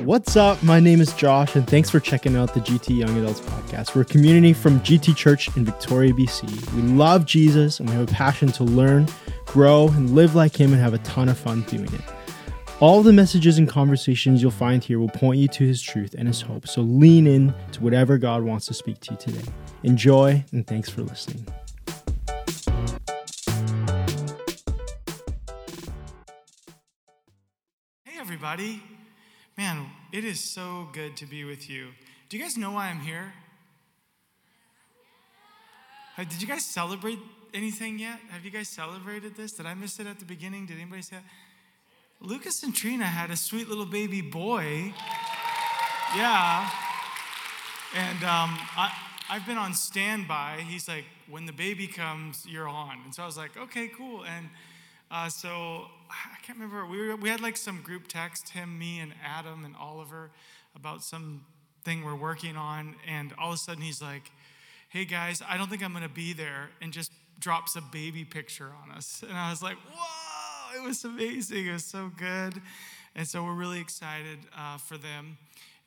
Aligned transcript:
What's 0.00 0.36
up? 0.36 0.62
My 0.62 0.78
name 0.78 1.00
is 1.00 1.14
Josh, 1.14 1.56
and 1.56 1.66
thanks 1.66 1.88
for 1.88 2.00
checking 2.00 2.36
out 2.36 2.52
the 2.52 2.60
GT 2.60 2.98
Young 2.98 3.16
Adults 3.16 3.40
podcast. 3.40 3.94
We're 3.94 4.02
a 4.02 4.04
community 4.04 4.52
from 4.52 4.78
GT 4.80 5.16
Church 5.16 5.56
in 5.56 5.64
Victoria, 5.64 6.12
BC. 6.12 6.74
We 6.74 6.82
love 6.82 7.24
Jesus, 7.24 7.80
and 7.80 7.88
we 7.88 7.94
have 7.94 8.06
a 8.06 8.12
passion 8.12 8.52
to 8.52 8.64
learn, 8.64 9.08
grow, 9.46 9.88
and 9.88 10.14
live 10.14 10.34
like 10.34 10.54
Him 10.54 10.74
and 10.74 10.82
have 10.82 10.92
a 10.92 10.98
ton 10.98 11.30
of 11.30 11.38
fun 11.38 11.62
doing 11.62 11.92
it. 11.94 12.00
All 12.78 13.02
the 13.02 13.12
messages 13.12 13.56
and 13.56 13.66
conversations 13.66 14.42
you'll 14.42 14.50
find 14.50 14.84
here 14.84 14.98
will 14.98 15.08
point 15.08 15.40
you 15.40 15.48
to 15.48 15.66
His 15.66 15.80
truth 15.80 16.14
and 16.18 16.28
His 16.28 16.42
hope. 16.42 16.68
So 16.68 16.82
lean 16.82 17.26
in 17.26 17.54
to 17.72 17.82
whatever 17.82 18.18
God 18.18 18.42
wants 18.42 18.66
to 18.66 18.74
speak 18.74 19.00
to 19.00 19.12
you 19.12 19.16
today. 19.16 19.50
Enjoy, 19.82 20.44
and 20.52 20.66
thanks 20.66 20.90
for 20.90 21.00
listening. 21.00 21.46
Hey, 28.04 28.20
everybody. 28.20 28.82
Man, 29.56 29.86
it 30.12 30.22
is 30.22 30.38
so 30.38 30.86
good 30.92 31.16
to 31.16 31.24
be 31.24 31.44
with 31.44 31.70
you. 31.70 31.86
Do 32.28 32.36
you 32.36 32.42
guys 32.42 32.58
know 32.58 32.72
why 32.72 32.88
I'm 32.88 33.00
here? 33.00 33.32
Did 36.18 36.42
you 36.42 36.46
guys 36.46 36.62
celebrate 36.62 37.18
anything 37.54 37.98
yet? 37.98 38.18
Have 38.28 38.44
you 38.44 38.50
guys 38.50 38.68
celebrated 38.68 39.34
this? 39.34 39.52
Did 39.52 39.64
I 39.64 39.72
miss 39.72 39.98
it 39.98 40.06
at 40.06 40.18
the 40.18 40.26
beginning? 40.26 40.66
Did 40.66 40.76
anybody 40.76 41.00
say 41.00 41.16
that? 41.16 41.24
Lucas 42.20 42.62
and 42.64 42.74
Trina 42.74 43.04
had 43.04 43.30
a 43.30 43.36
sweet 43.36 43.66
little 43.66 43.86
baby 43.86 44.20
boy. 44.20 44.92
Yeah. 46.14 46.68
And 47.94 48.18
um, 48.24 48.58
I, 48.76 48.92
I've 49.30 49.46
been 49.46 49.58
on 49.58 49.72
standby. 49.72 50.64
He's 50.68 50.86
like, 50.86 51.04
when 51.30 51.46
the 51.46 51.52
baby 51.52 51.86
comes, 51.86 52.44
you're 52.46 52.68
on. 52.68 52.98
And 53.04 53.14
so 53.14 53.22
I 53.22 53.26
was 53.26 53.38
like, 53.38 53.56
okay, 53.56 53.88
cool. 53.88 54.22
And 54.22 54.50
uh, 55.10 55.28
so 55.28 55.86
I 56.10 56.44
can't 56.44 56.58
remember. 56.58 56.86
We, 56.86 57.08
were, 57.08 57.16
we 57.16 57.28
had 57.28 57.40
like 57.40 57.56
some 57.56 57.80
group 57.80 58.08
text, 58.08 58.50
him, 58.50 58.78
me, 58.78 58.98
and 59.00 59.12
Adam 59.24 59.64
and 59.64 59.74
Oliver, 59.76 60.30
about 60.74 61.02
some 61.02 61.44
thing 61.84 62.04
we're 62.04 62.16
working 62.16 62.56
on. 62.56 62.96
And 63.06 63.32
all 63.38 63.50
of 63.50 63.54
a 63.54 63.58
sudden 63.58 63.82
he's 63.82 64.02
like, 64.02 64.30
hey 64.88 65.04
guys, 65.04 65.42
I 65.48 65.56
don't 65.56 65.70
think 65.70 65.82
I'm 65.82 65.92
going 65.92 66.02
to 66.02 66.08
be 66.08 66.32
there. 66.32 66.70
And 66.82 66.92
just 66.92 67.12
drops 67.38 67.76
a 67.76 67.80
baby 67.80 68.24
picture 68.24 68.70
on 68.82 68.90
us. 68.96 69.22
And 69.28 69.36
I 69.36 69.50
was 69.50 69.62
like, 69.62 69.76
whoa, 69.92 70.78
it 70.78 70.86
was 70.86 71.04
amazing. 71.04 71.66
It 71.66 71.72
was 71.72 71.84
so 71.84 72.10
good. 72.16 72.60
And 73.14 73.26
so 73.26 73.44
we're 73.44 73.54
really 73.54 73.80
excited 73.80 74.38
uh, 74.56 74.78
for 74.78 74.98
them. 74.98 75.38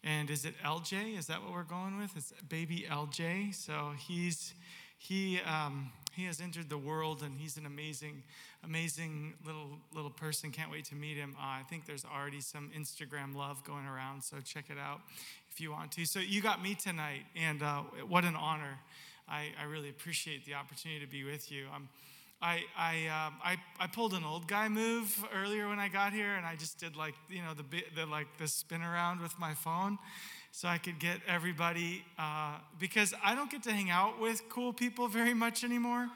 And 0.03 0.29
is 0.29 0.45
it 0.45 0.53
LJ? 0.63 1.17
Is 1.17 1.27
that 1.27 1.43
what 1.43 1.51
we're 1.51 1.63
going 1.63 1.97
with? 1.97 2.15
It's 2.15 2.33
baby 2.47 2.85
LJ. 2.89 3.53
So 3.53 3.91
he's 3.97 4.53
he 4.97 5.39
um, 5.41 5.91
he 6.19 6.25
has 6.25 6.41
entered 6.41 6.69
the 6.69 6.77
world, 6.77 7.23
and 7.23 7.39
he's 7.39 7.57
an 7.57 7.65
amazing, 7.65 8.23
amazing 8.63 9.33
little 9.45 9.79
little 9.93 10.11
person. 10.11 10.51
Can't 10.51 10.69
wait 10.69 10.85
to 10.85 10.95
meet 10.95 11.17
him. 11.17 11.35
Uh, 11.39 11.43
I 11.43 11.61
think 11.69 11.85
there's 11.85 12.05
already 12.05 12.41
some 12.41 12.69
Instagram 12.77 13.35
love 13.35 13.63
going 13.63 13.85
around, 13.85 14.23
so 14.23 14.37
check 14.43 14.65
it 14.69 14.77
out 14.77 14.99
if 15.49 15.61
you 15.61 15.71
want 15.71 15.91
to. 15.93 16.05
So 16.05 16.19
you 16.19 16.41
got 16.41 16.61
me 16.61 16.75
tonight, 16.75 17.23
and 17.35 17.63
uh, 17.63 17.83
what 18.07 18.25
an 18.25 18.35
honor! 18.35 18.79
I, 19.29 19.51
I 19.59 19.65
really 19.65 19.89
appreciate 19.89 20.45
the 20.45 20.55
opportunity 20.55 20.99
to 21.05 21.09
be 21.09 21.23
with 21.23 21.51
you. 21.51 21.67
Um, 21.73 21.87
I, 22.41 22.63
I, 22.77 22.93
um, 23.07 23.35
I, 23.43 23.57
I 23.79 23.87
pulled 23.87 24.13
an 24.13 24.23
old 24.23 24.47
guy 24.47 24.69
move 24.69 25.25
earlier 25.35 25.67
when 25.67 25.79
I 25.79 25.89
got 25.89 26.13
here, 26.13 26.35
and 26.35 26.45
I 26.45 26.55
just 26.55 26.79
did 26.79 26.95
like 26.95 27.15
you 27.29 27.41
know 27.41 27.53
the 27.53 27.83
the 27.95 28.05
like 28.05 28.27
the 28.37 28.47
spin 28.47 28.81
around 28.81 29.21
with 29.21 29.37
my 29.39 29.53
phone, 29.53 29.97
so 30.51 30.67
I 30.67 30.77
could 30.77 30.99
get 30.99 31.19
everybody 31.27 32.03
uh, 32.17 32.57
because 32.79 33.13
I 33.23 33.35
don't 33.35 33.51
get 33.51 33.63
to 33.63 33.71
hang 33.71 33.89
out 33.89 34.19
with 34.19 34.41
cool 34.49 34.73
people 34.73 35.07
very 35.07 35.33
much 35.33 35.63
anymore. 35.63 36.07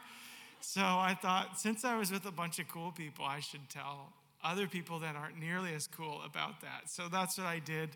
So 0.62 0.82
I 0.82 1.18
thought 1.22 1.60
since 1.60 1.84
I 1.84 1.98
was 1.98 2.12
with 2.12 2.26
a 2.26 2.32
bunch 2.32 2.60
of 2.60 2.68
cool 2.68 2.92
people, 2.92 3.26
I 3.26 3.40
should 3.40 3.70
tell 3.70 4.14
other 4.44 4.68
people 4.68 5.00
that 5.00 5.16
aren't 5.16 5.40
nearly 5.40 5.74
as 5.74 5.88
cool 5.88 6.22
about 6.26 6.62
that. 6.62 6.90
So 6.90 7.08
that's 7.10 7.38
what 7.38 7.48
I 7.48 7.60
did. 7.60 7.90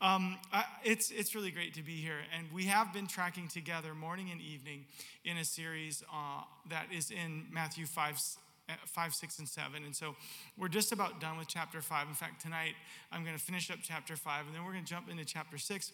Um, 0.00 0.38
I, 0.52 0.64
it's, 0.82 1.10
it's 1.10 1.34
really 1.34 1.50
great 1.50 1.74
to 1.74 1.82
be 1.82 1.96
here. 1.96 2.18
And 2.36 2.46
we 2.52 2.64
have 2.64 2.92
been 2.92 3.06
tracking 3.06 3.48
together 3.48 3.94
morning 3.94 4.30
and 4.30 4.40
evening 4.40 4.84
in 5.24 5.38
a 5.38 5.44
series 5.44 6.02
uh, 6.12 6.42
that 6.68 6.86
is 6.92 7.10
in 7.10 7.46
Matthew 7.50 7.86
5, 7.86 8.14
uh, 8.14 8.16
5, 8.86 9.14
6, 9.14 9.38
and 9.38 9.48
7. 9.48 9.84
And 9.84 9.94
so 9.94 10.16
we're 10.56 10.68
just 10.68 10.92
about 10.92 11.20
done 11.20 11.38
with 11.38 11.48
chapter 11.48 11.80
5. 11.80 12.08
In 12.08 12.14
fact, 12.14 12.40
tonight 12.40 12.74
I'm 13.12 13.24
going 13.24 13.36
to 13.36 13.42
finish 13.42 13.70
up 13.70 13.78
chapter 13.82 14.16
5, 14.16 14.46
and 14.46 14.54
then 14.54 14.64
we're 14.64 14.72
going 14.72 14.84
to 14.84 14.90
jump 14.90 15.10
into 15.10 15.24
chapter 15.24 15.58
6 15.58 15.92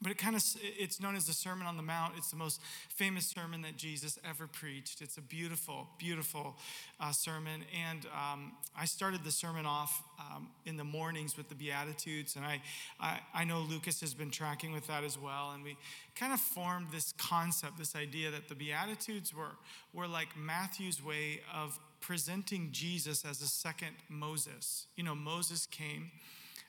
but 0.00 0.12
it 0.12 0.18
kind 0.18 0.36
of 0.36 0.42
it's 0.62 1.00
known 1.00 1.16
as 1.16 1.26
the 1.26 1.32
sermon 1.32 1.66
on 1.66 1.76
the 1.76 1.82
mount. 1.82 2.14
It's 2.16 2.30
the 2.30 2.36
most 2.36 2.60
famous 2.88 3.26
sermon 3.26 3.62
that 3.62 3.76
jesus 3.76 4.18
ever 4.28 4.46
preached. 4.46 5.02
It's 5.02 5.18
a 5.18 5.22
beautiful 5.22 5.88
beautiful 5.98 6.56
uh, 7.00 7.12
sermon. 7.12 7.62
And 7.88 8.06
um, 8.06 8.52
i 8.76 8.84
started 8.84 9.24
the 9.24 9.32
sermon 9.32 9.66
off 9.66 10.02
um, 10.18 10.48
in 10.66 10.76
the 10.76 10.84
mornings 10.84 11.36
with 11.36 11.48
the 11.48 11.54
beatitudes. 11.54 12.36
And 12.36 12.44
I, 12.44 12.62
I 13.00 13.20
i 13.34 13.44
know 13.44 13.60
lucas 13.60 14.00
has 14.00 14.14
been 14.14 14.30
tracking 14.30 14.72
with 14.72 14.86
that 14.86 15.02
as 15.02 15.18
well. 15.18 15.52
And 15.54 15.64
we 15.64 15.76
kind 16.14 16.32
of 16.32 16.40
formed 16.40 16.88
this 16.92 17.12
concept 17.18 17.78
this 17.78 17.96
idea 17.96 18.30
that 18.30 18.48
the 18.48 18.54
beatitudes 18.54 19.34
were 19.34 19.56
were 19.92 20.06
like 20.06 20.28
matthew's 20.36 21.04
way 21.04 21.40
of 21.52 21.78
presenting 22.00 22.68
jesus 22.70 23.24
as 23.24 23.42
a 23.42 23.48
second 23.48 23.96
moses. 24.08 24.86
You 24.96 25.02
know 25.02 25.16
moses 25.16 25.66
came 25.66 26.12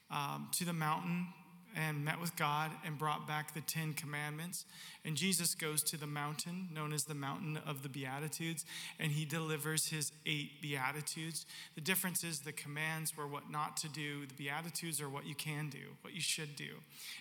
um, 0.09 0.49
to 0.53 0.65
the 0.65 0.73
mountain 0.73 1.27
and 1.75 2.03
met 2.03 2.19
with 2.19 2.35
God 2.35 2.71
and 2.85 2.97
brought 2.97 3.27
back 3.27 3.53
the 3.53 3.61
Ten 3.61 3.93
Commandments. 3.93 4.65
And 5.05 5.15
Jesus 5.15 5.55
goes 5.55 5.81
to 5.83 5.97
the 5.97 6.07
mountain 6.07 6.67
known 6.73 6.93
as 6.93 7.05
the 7.05 7.15
Mountain 7.15 7.59
of 7.65 7.83
the 7.83 7.89
Beatitudes, 7.89 8.65
and 8.99 9.11
he 9.11 9.25
delivers 9.25 9.87
his 9.87 10.11
eight 10.25 10.61
Beatitudes. 10.61 11.45
The 11.75 11.81
difference 11.81 12.23
is 12.23 12.39
the 12.39 12.51
commands 12.51 13.15
were 13.15 13.27
what 13.27 13.49
not 13.49 13.77
to 13.77 13.89
do, 13.89 14.25
the 14.25 14.33
Beatitudes 14.33 14.99
are 15.01 15.09
what 15.09 15.25
you 15.25 15.35
can 15.35 15.69
do, 15.69 15.95
what 16.01 16.13
you 16.13 16.21
should 16.21 16.55
do. 16.55 16.75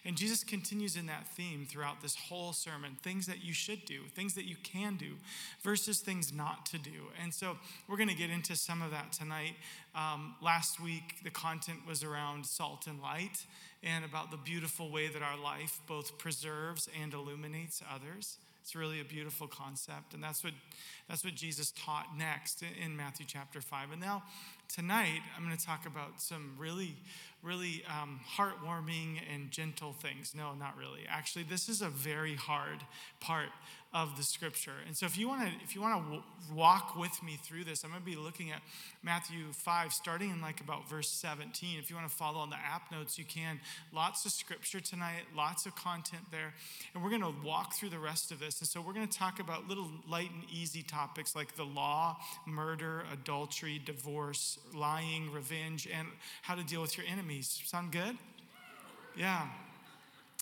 And 0.04 0.16
Jesus 0.16 0.42
continues 0.42 0.96
in 0.96 1.06
that 1.06 1.28
theme 1.28 1.66
throughout 1.68 2.02
this 2.02 2.16
whole 2.16 2.52
sermon 2.52 2.96
things 3.02 3.26
that 3.26 3.44
you 3.44 3.52
should 3.52 3.84
do, 3.84 4.02
things 4.14 4.34
that 4.34 4.44
you 4.44 4.56
can 4.62 4.96
do, 4.96 5.14
versus 5.62 6.00
things 6.00 6.32
not 6.32 6.66
to 6.66 6.78
do. 6.78 7.10
And 7.22 7.32
so 7.32 7.56
we're 7.86 7.96
going 7.96 8.08
to 8.08 8.14
get 8.14 8.30
into 8.30 8.56
some 8.56 8.82
of 8.82 8.90
that 8.90 9.12
tonight. 9.12 9.54
Um, 9.94 10.34
last 10.42 10.80
week, 10.80 11.16
the 11.24 11.30
content 11.30 11.80
was 11.86 12.04
around 12.04 12.46
salt 12.46 12.86
and 12.86 13.00
light 13.00 13.44
and 13.82 14.04
about 14.04 14.30
the 14.30 14.36
beautiful 14.36 14.90
way 14.90 15.08
that 15.08 15.22
our 15.22 15.38
life 15.38 15.80
both 15.86 16.18
preserves 16.18 16.88
and 17.00 17.14
illuminates 17.14 17.82
others. 17.92 18.38
It's 18.62 18.76
really 18.76 19.00
a 19.00 19.04
beautiful 19.04 19.46
concept, 19.46 20.12
and 20.12 20.22
that's 20.22 20.44
what 20.44 20.52
that's 21.08 21.24
what 21.24 21.34
Jesus 21.34 21.72
taught 21.72 22.08
next 22.18 22.62
in 22.84 22.94
Matthew 22.94 23.24
chapter 23.26 23.62
five. 23.62 23.92
And 23.92 24.00
now, 24.00 24.24
tonight, 24.68 25.22
I'm 25.34 25.44
going 25.44 25.56
to 25.56 25.64
talk 25.64 25.86
about 25.86 26.20
some 26.20 26.54
really, 26.58 26.94
really 27.42 27.82
um, 27.88 28.20
heartwarming 28.36 29.20
and 29.32 29.50
gentle 29.50 29.92
things. 29.92 30.34
No, 30.36 30.54
not 30.54 30.76
really. 30.76 31.02
Actually, 31.08 31.44
this 31.44 31.68
is 31.68 31.82
a 31.82 31.88
very 31.88 32.34
hard 32.34 32.80
part 33.20 33.50
of 33.94 34.18
the 34.18 34.22
scripture. 34.22 34.74
And 34.86 34.94
so 34.94 35.06
if 35.06 35.16
you 35.16 35.28
want 35.28 35.48
to 35.48 35.54
if 35.64 35.74
you 35.74 35.80
want 35.80 35.96
to 35.96 36.04
w- 36.04 36.22
walk 36.52 36.94
with 36.94 37.22
me 37.22 37.38
through 37.42 37.64
this, 37.64 37.84
I'm 37.84 37.90
going 37.90 38.02
to 38.02 38.06
be 38.06 38.16
looking 38.16 38.50
at 38.50 38.60
Matthew 39.02 39.50
5 39.52 39.92
starting 39.94 40.30
in 40.30 40.42
like 40.42 40.60
about 40.60 40.90
verse 40.90 41.08
17. 41.08 41.78
If 41.78 41.88
you 41.88 41.96
want 41.96 42.08
to 42.08 42.14
follow 42.14 42.38
on 42.40 42.50
the 42.50 42.56
app 42.56 42.92
notes, 42.92 43.18
you 43.18 43.24
can. 43.24 43.60
Lots 43.92 44.26
of 44.26 44.32
scripture 44.32 44.80
tonight, 44.80 45.22
lots 45.34 45.64
of 45.64 45.74
content 45.74 46.22
there. 46.30 46.52
And 46.92 47.02
we're 47.02 47.08
going 47.08 47.22
to 47.22 47.34
walk 47.42 47.76
through 47.76 47.88
the 47.88 47.98
rest 47.98 48.30
of 48.30 48.40
this. 48.40 48.60
And 48.60 48.68
so 48.68 48.82
we're 48.82 48.92
going 48.92 49.08
to 49.08 49.18
talk 49.18 49.40
about 49.40 49.68
little 49.68 49.88
light 50.06 50.30
and 50.32 50.42
easy 50.52 50.82
topics 50.82 51.34
like 51.34 51.56
the 51.56 51.64
law, 51.64 52.18
murder, 52.46 53.04
adultery, 53.10 53.80
divorce, 53.82 54.58
lying, 54.74 55.32
revenge, 55.32 55.88
and 55.96 56.08
how 56.42 56.54
to 56.54 56.62
deal 56.62 56.82
with 56.82 56.98
your 56.98 57.06
enemies. 57.10 57.27
Sound 57.42 57.92
good? 57.92 58.16
Yeah. 59.16 59.48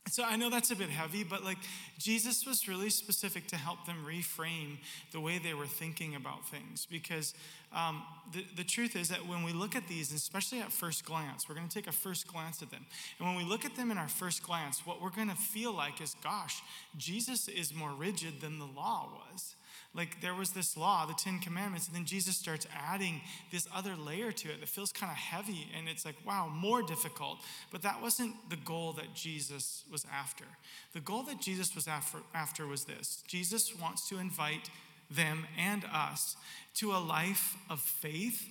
So 0.09 0.23
I 0.23 0.37
know 0.37 0.51
that's 0.51 0.71
a 0.71 0.77
bit 0.77 0.89
heavy, 0.89 1.25
but 1.25 1.45
like 1.45 1.59
Jesus 1.99 2.47
was 2.47 2.69
really 2.69 2.91
specific 2.91 3.49
to 3.49 3.57
help 3.57 3.87
them 3.87 3.97
reframe 4.07 4.79
the 5.11 5.19
way 5.19 5.39
they 5.39 5.53
were 5.53 5.67
thinking 5.67 6.15
about 6.15 6.49
things. 6.49 6.87
Because 6.89 7.35
um, 7.73 8.05
the, 8.33 8.45
the 8.57 8.63
truth 8.63 8.95
is 8.95 9.09
that 9.09 9.27
when 9.27 9.43
we 9.43 9.53
look 9.53 9.75
at 9.75 9.89
these, 9.89 10.13
especially 10.13 10.61
at 10.61 10.71
first 10.71 11.05
glance, 11.05 11.49
we're 11.49 11.57
going 11.57 11.67
to 11.67 11.75
take 11.75 11.89
a 11.89 11.93
first 11.93 12.29
glance 12.29 12.63
at 12.63 12.71
them. 12.71 12.87
And 13.19 13.27
when 13.27 13.37
we 13.37 13.43
look 13.43 13.65
at 13.65 13.75
them 13.75 13.91
in 13.91 13.99
our 13.99 14.09
first 14.09 14.45
glance, 14.45 14.87
what 14.87 15.03
we're 15.03 15.11
going 15.11 15.29
to 15.29 15.35
feel 15.35 15.73
like 15.73 16.01
is, 16.01 16.15
gosh, 16.23 16.63
Jesus 16.97 17.49
is 17.49 17.75
more 17.75 17.91
rigid 17.91 18.41
than 18.41 18.61
the 18.61 18.67
law 18.77 19.09
was 19.13 19.56
like 19.97 20.21
there 20.21 20.35
was 20.35 20.51
this 20.51 20.77
law, 20.77 21.07
the 21.07 21.15
Ten 21.15 21.39
Commandments, 21.39 21.87
and 21.87 21.97
then 21.97 22.05
Jesus 22.05 22.37
starts 22.37 22.67
adding 22.75 23.23
this 23.51 23.67
other 23.75 23.97
layer 23.97 24.31
to 24.31 24.49
it 24.49 24.61
that 24.61 24.69
feels 24.69 24.93
kind 24.93 25.11
of 25.11 25.17
heavy, 25.17 25.69
and 25.77 25.89
it's 25.89 26.05
like, 26.05 26.17
wow, 26.27 26.49
more 26.49 26.83
difficult. 26.83 27.39
But 27.73 27.83
that 27.83 28.03
wasn't 28.03 28.35
the 28.51 28.57
goal 28.57 28.93
that 28.95 29.15
Jesus 29.15 29.85
was 29.91 30.05
after. 30.13 30.45
The 30.93 31.01
goal 31.01 31.23
that 31.25 31.41
Jesus 31.41 31.75
was 31.75 31.89
after, 31.89 32.19
after 32.35 32.67
was 32.67 32.85
this 32.85 33.23
Jesus 33.27 33.75
wants 33.81 34.09
to 34.09 34.19
invite 34.19 34.69
them 35.11 35.47
and 35.59 35.85
us 35.93 36.37
to 36.75 36.93
a 36.93 36.99
life 36.99 37.57
of 37.71 37.81
faith 37.81 38.47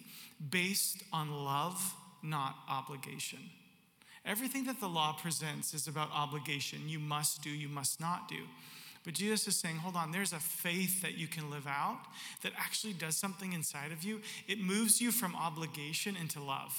based 0.49 1.03
on 1.13 1.31
love, 1.31 1.93
not 2.23 2.55
obligation. 2.69 3.39
Everything 4.25 4.63
that 4.65 4.79
the 4.79 4.87
law 4.87 5.13
presents 5.13 5.73
is 5.73 5.87
about 5.87 6.09
obligation. 6.11 6.79
You 6.87 6.97
must 6.97 7.43
do, 7.43 7.49
you 7.49 7.69
must 7.69 8.01
not 8.01 8.27
do. 8.27 8.43
But 9.05 9.13
Jesus 9.13 9.47
is 9.47 9.55
saying, 9.55 9.77
hold 9.77 9.95
on, 9.95 10.11
there's 10.11 10.33
a 10.33 10.39
faith 10.39 11.03
that 11.03 11.15
you 11.15 11.27
can 11.27 11.51
live 11.51 11.67
out 11.67 11.99
that 12.41 12.53
actually 12.57 12.93
does 12.93 13.15
something 13.15 13.53
inside 13.53 13.91
of 13.91 14.03
you. 14.03 14.19
It 14.47 14.59
moves 14.59 14.99
you 14.99 15.11
from 15.11 15.35
obligation 15.35 16.17
into 16.19 16.41
love. 16.41 16.75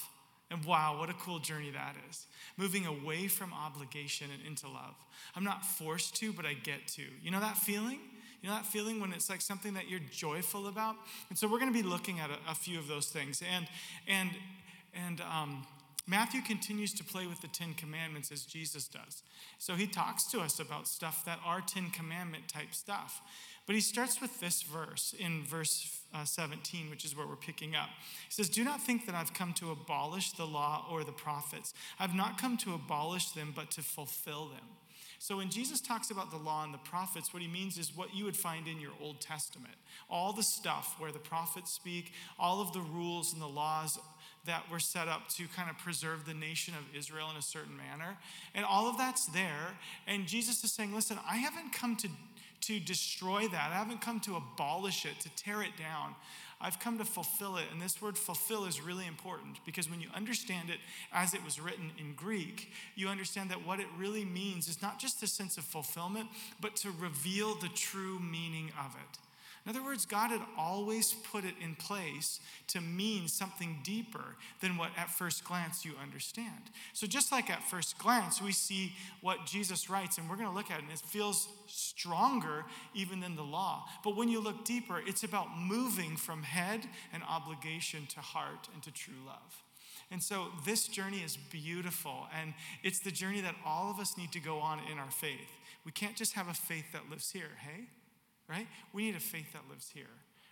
And 0.51 0.63
wow, 0.65 0.97
what 0.99 1.09
a 1.09 1.13
cool 1.13 1.39
journey 1.39 1.71
that 1.71 1.95
is. 2.09 2.25
Moving 2.57 2.85
away 2.85 3.27
from 3.27 3.53
obligation 3.53 4.27
and 4.33 4.45
into 4.45 4.67
love. 4.67 4.95
I'm 5.35 5.43
not 5.43 5.65
forced 5.65 6.15
to, 6.17 6.33
but 6.33 6.45
I 6.45 6.53
get 6.53 6.87
to. 6.89 7.03
You 7.21 7.31
know 7.31 7.39
that 7.39 7.57
feeling? 7.57 7.99
You 8.41 8.49
know 8.49 8.55
that 8.55 8.65
feeling 8.65 8.99
when 8.99 9.13
it's 9.13 9.29
like 9.29 9.41
something 9.41 9.73
that 9.73 9.89
you're 9.89 10.01
joyful 10.11 10.67
about? 10.67 10.95
And 11.29 11.37
so 11.37 11.47
we're 11.47 11.59
going 11.59 11.73
to 11.73 11.81
be 11.81 11.87
looking 11.87 12.19
at 12.19 12.29
a, 12.29 12.51
a 12.51 12.55
few 12.55 12.77
of 12.77 12.87
those 12.87 13.07
things. 13.07 13.41
And, 13.55 13.67
and, 14.07 14.31
and 14.93 15.21
um, 15.21 15.65
Matthew 16.09 16.41
continues 16.41 16.93
to 16.93 17.03
play 17.03 17.27
with 17.27 17.41
the 17.41 17.49
Ten 17.49 17.73
Commandments 17.73 18.31
as 18.31 18.45
Jesus 18.45 18.87
does. 18.87 19.23
So 19.57 19.75
he 19.75 19.87
talks 19.87 20.23
to 20.31 20.39
us 20.39 20.57
about 20.57 20.87
stuff 20.87 21.25
that 21.25 21.39
are 21.45 21.59
Ten 21.59 21.89
Commandment 21.89 22.47
type 22.47 22.73
stuff. 22.73 23.21
But 23.65 23.75
he 23.75 23.81
starts 23.81 24.21
with 24.21 24.39
this 24.39 24.61
verse 24.61 25.13
in 25.19 25.43
verse 25.43 25.99
uh, 26.13 26.23
17, 26.23 26.89
which 26.89 27.03
is 27.03 27.17
where 27.17 27.27
we're 27.27 27.35
picking 27.35 27.75
up. 27.75 27.89
He 28.29 28.31
says, 28.31 28.47
Do 28.47 28.63
not 28.63 28.81
think 28.81 29.05
that 29.05 29.15
I've 29.15 29.33
come 29.33 29.51
to 29.55 29.71
abolish 29.71 30.31
the 30.31 30.45
law 30.45 30.85
or 30.89 31.03
the 31.03 31.11
prophets. 31.11 31.73
I've 31.99 32.15
not 32.15 32.37
come 32.37 32.55
to 32.59 32.73
abolish 32.73 33.31
them, 33.31 33.51
but 33.53 33.69
to 33.71 33.81
fulfill 33.81 34.47
them. 34.47 34.63
So 35.19 35.37
when 35.37 35.49
Jesus 35.49 35.81
talks 35.81 36.11
about 36.11 36.29
the 36.31 36.37
law 36.37 36.63
and 36.63 36.73
the 36.73 36.77
prophets, 36.77 37.33
what 37.33 37.41
he 37.41 37.47
means 37.47 37.77
is 37.77 37.95
what 37.95 38.15
you 38.15 38.23
would 38.25 38.37
find 38.37 38.67
in 38.67 38.79
your 38.79 38.91
Old 39.01 39.19
Testament. 39.19 39.73
All 40.09 40.31
the 40.31 40.43
stuff 40.43 40.95
where 40.99 41.11
the 41.11 41.19
prophets 41.19 41.71
speak, 41.71 42.13
all 42.37 42.61
of 42.61 42.71
the 42.71 42.81
rules 42.81 43.33
and 43.33 43.41
the 43.41 43.47
laws 43.47 43.97
that 44.47 44.69
were 44.71 44.79
set 44.79 45.07
up 45.07 45.29
to 45.29 45.45
kind 45.55 45.69
of 45.69 45.77
preserve 45.77 46.25
the 46.25 46.33
nation 46.33 46.73
of 46.73 46.97
Israel 46.97 47.29
in 47.31 47.37
a 47.37 47.41
certain 47.41 47.77
manner. 47.77 48.17
And 48.55 48.65
all 48.65 48.89
of 48.89 48.97
that's 48.97 49.27
there. 49.27 49.77
And 50.07 50.25
Jesus 50.25 50.63
is 50.63 50.71
saying, 50.71 50.93
listen, 50.93 51.17
I 51.29 51.37
haven't 51.37 51.71
come 51.71 51.95
to, 51.97 52.09
to 52.61 52.79
destroy 52.79 53.47
that. 53.47 53.71
I 53.71 53.75
haven't 53.75 54.01
come 54.01 54.19
to 54.21 54.35
abolish 54.35 55.05
it, 55.05 55.19
to 55.21 55.29
tear 55.35 55.61
it 55.61 55.77
down. 55.77 56.15
I've 56.59 56.79
come 56.79 56.97
to 56.97 57.05
fulfill 57.05 57.57
it. 57.57 57.65
And 57.71 57.81
this 57.81 58.01
word 58.01 58.17
fulfill 58.17 58.65
is 58.65 58.81
really 58.81 59.05
important 59.05 59.59
because 59.65 59.89
when 59.89 60.01
you 60.01 60.07
understand 60.15 60.69
it 60.69 60.79
as 61.13 61.33
it 61.33 61.43
was 61.43 61.59
written 61.59 61.91
in 61.99 62.13
Greek, 62.13 62.71
you 62.95 63.09
understand 63.09 63.51
that 63.51 63.65
what 63.65 63.79
it 63.79 63.87
really 63.97 64.25
means 64.25 64.67
is 64.67 64.81
not 64.81 64.99
just 64.99 65.21
a 65.21 65.27
sense 65.27 65.57
of 65.57 65.65
fulfillment, 65.65 66.27
but 66.59 66.75
to 66.77 66.89
reveal 66.99 67.55
the 67.55 67.69
true 67.69 68.19
meaning 68.19 68.71
of 68.79 68.95
it. 68.95 69.19
In 69.67 69.75
other 69.75 69.83
words, 69.83 70.05
God 70.05 70.31
had 70.31 70.39
always 70.57 71.13
put 71.13 71.43
it 71.43 71.55
in 71.61 71.75
place 71.75 72.39
to 72.67 72.79
mean 72.79 73.27
something 73.27 73.79
deeper 73.83 74.37
than 74.61 74.77
what 74.77 74.91
at 74.95 75.11
first 75.11 75.43
glance 75.43 75.83
you 75.83 75.91
understand. 76.01 76.71
So, 76.93 77.05
just 77.05 77.33
like 77.33 77.49
at 77.49 77.61
first 77.61 77.97
glance, 77.97 78.41
we 78.41 78.53
see 78.53 78.93
what 79.19 79.45
Jesus 79.45 79.89
writes, 79.89 80.17
and 80.17 80.29
we're 80.29 80.37
going 80.37 80.47
to 80.47 80.55
look 80.55 80.71
at 80.71 80.79
it, 80.79 80.83
and 80.83 80.93
it 80.93 80.99
feels 80.99 81.49
stronger 81.67 82.63
even 82.95 83.19
than 83.19 83.35
the 83.35 83.43
law. 83.43 83.89
But 84.05 84.15
when 84.15 84.29
you 84.29 84.39
look 84.39 84.63
deeper, 84.63 85.01
it's 85.05 85.25
about 85.25 85.59
moving 85.59 86.15
from 86.15 86.43
head 86.43 86.87
and 87.11 87.21
obligation 87.27 88.05
to 88.11 88.21
heart 88.21 88.69
and 88.73 88.81
to 88.83 88.91
true 88.91 89.19
love. 89.25 89.63
And 90.09 90.23
so 90.23 90.47
this 90.65 90.87
journey 90.87 91.17
is 91.17 91.35
beautiful, 91.51 92.27
and 92.39 92.53
it's 92.83 92.99
the 92.99 93.11
journey 93.11 93.41
that 93.41 93.55
all 93.65 93.91
of 93.91 93.99
us 93.99 94.17
need 94.17 94.31
to 94.31 94.39
go 94.39 94.59
on 94.59 94.79
in 94.89 94.97
our 94.97 95.11
faith. 95.11 95.51
We 95.83 95.91
can't 95.91 96.15
just 96.15 96.33
have 96.33 96.47
a 96.47 96.53
faith 96.53 96.93
that 96.93 97.09
lives 97.09 97.31
here, 97.31 97.57
hey? 97.59 97.87
Right? 98.49 98.67
We 98.93 99.03
need 99.03 99.15
a 99.15 99.19
faith 99.19 99.53
that 99.53 99.63
lives 99.69 99.89
here. 99.93 100.05